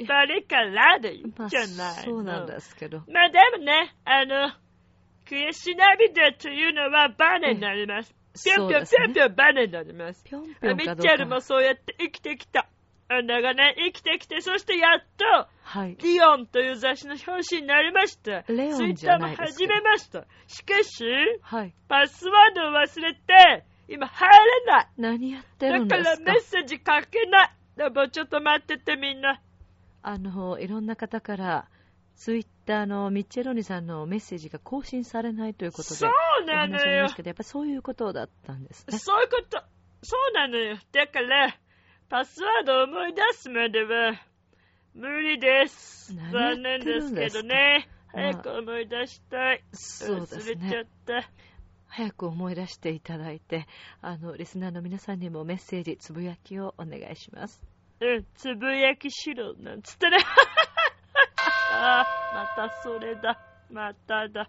[0.06, 2.98] 誰からでいいじゃないそうなんですけど。
[3.08, 4.52] まあでもね、あの、
[5.26, 8.14] 悔し涙というのはバネになります。
[8.44, 10.24] ぴょんぴょんぴょんぴょんバネになります。
[10.24, 12.68] ぴょんぴょんミッチェルもそうやって生きてきた。
[13.10, 15.96] あ長年生きてきて、そしてやっと、はい。
[15.96, 18.44] リオンという雑誌の表紙になりました。
[18.52, 20.26] レオンツイッじターも始ゃないですけどめました。
[20.46, 21.04] しかし、
[21.40, 21.74] はい。
[21.88, 24.88] パスワードを忘れて、今入れない。
[24.98, 26.04] 何やってるだんですか？
[26.04, 27.50] からメッセージ書けない。
[27.76, 29.40] でもちょっと待っててみんな。
[30.02, 31.68] あの、いろんな方から、
[32.16, 36.10] ツイッターのミッチェロニさんのメッセージが更新されないということで、そう
[36.42, 38.98] おなのよやっぱそういうことだったんですね。
[38.98, 39.62] そういうこと。
[40.02, 40.76] そうなのよ。
[40.92, 41.56] だから、
[42.08, 44.14] パスワードを思い出すまでは、
[44.94, 46.14] 無理です。
[46.32, 47.86] 残念ですけどね。
[47.86, 49.62] まあ早く思い出したい。
[49.72, 50.86] そうです忘れちゃねっ。
[51.04, 51.30] た。
[51.86, 53.66] 早く思い出していただいて、
[54.00, 57.62] あの、リスナーの皆さんにもメッセージ、つぶやきをお願いします。
[58.00, 60.16] うん、つぶやきしろ、なんつってね。
[61.72, 63.38] ああ、またそれだ。
[63.70, 64.48] まただ。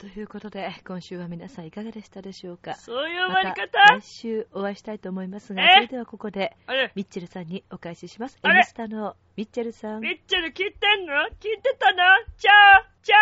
[0.00, 2.74] ということで、今週は皆さんいかがでしたでしょうか？
[2.76, 3.68] そういう終わまり方？
[3.68, 5.74] た来週お会いしたいと思いますが、え？
[5.74, 6.56] それではここで、
[6.94, 8.38] ミッチェルさんにお返しします。
[8.40, 10.00] あれ？N スタのミッチェルさん。
[10.00, 11.12] ミッチェル聞いてんの？
[11.38, 12.02] 聞いてたの？
[12.38, 13.12] チャーチ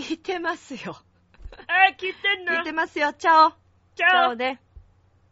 [0.00, 0.78] ャ聞いてますよ。
[0.80, 1.56] ー
[1.90, 2.54] え、聞いてんの？
[2.54, 3.12] 聞いてますよ。
[3.12, 3.50] チャオ。
[3.50, 3.56] チ
[3.96, 4.58] チャオね。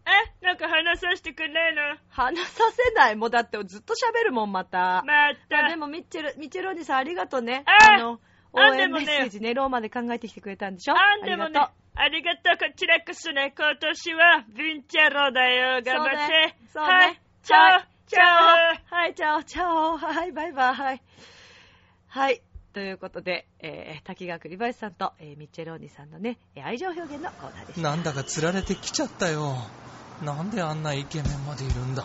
[0.05, 3.17] え、なんか話させてくれないの話させない？
[3.17, 5.03] もうだってずっと喋るもん、また。
[5.07, 5.65] また。
[5.65, 7.65] あでも、ミッチェル、ミッチェルおじさんありがとうね。
[7.67, 7.95] え？
[7.95, 8.21] あの、
[8.53, 10.95] 応援あでもねメッセージね、ローマで考えてきてくれたんでしょ？
[10.95, 16.57] あんでもねありがとう。、ありがとう、こちらこそね、今年は、ヴィンチェロだよ、頑張って。
[16.73, 16.93] そうね。
[16.93, 18.21] はい、チャはいオ、チャ
[18.93, 18.97] オ。
[18.97, 19.97] はい、チャオ、チャオ。
[19.99, 20.75] はい、バイバイ。
[20.75, 21.03] はい。
[22.09, 22.43] はい。
[22.73, 27.83] ということで、えー、滝川栗林さんと、えー、ミッチェローニさんのね、えー愛情表現のコーナーでした。
[27.83, 29.57] なんだか釣られてきちゃったよ。
[30.25, 32.05] なんであんなイケメンまでいるんだ？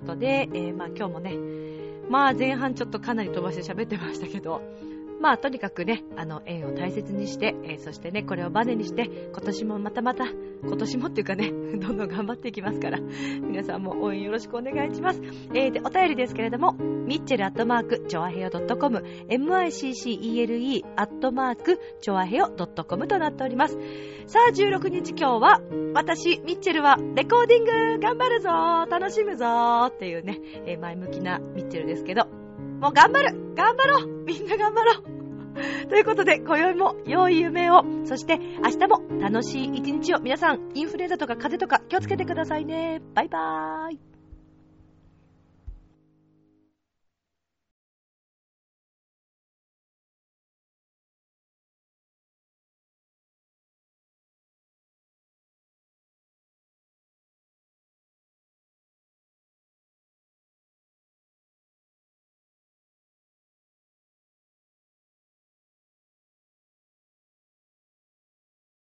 [0.00, 1.34] ことで、えーまあ今日もね、
[2.08, 4.62] まあ前半ちょっとかなり飛ばして喋ってましたけど、
[5.20, 10.24] まあとにかくね、あの縁を大切にして、えーそしてね、これをバネにして、今年もまたまた、
[10.62, 12.98] 今年もっていうかね、 どんどん頑張っていきますから、
[13.42, 15.20] 皆さんも応援よろしくお願いします。
[15.54, 23.76] えーで、お便りですけれども、ミッチェルアットマーク、チョアヘヨ .com、miccele アットマーク、チョアヘヨ .com となっております。
[24.26, 25.60] さあ、16日今日は、
[25.92, 28.48] 私、ミッチェルは、レコーディング頑張るぞ
[28.88, 32.39] 楽しむぞっていうね、えー前向きなミッチェルですけど、
[32.80, 33.54] もう頑張る。
[33.54, 34.24] 頑張ろう。
[34.24, 35.20] みんな頑張ろう。
[35.88, 40.20] ということで、今宵も良い夢を、そして明日も楽しい一日を。
[40.20, 43.02] 皆さん、インフルエンザとか風邪とか気をつけてくださいね。
[43.14, 44.09] バイバーイ。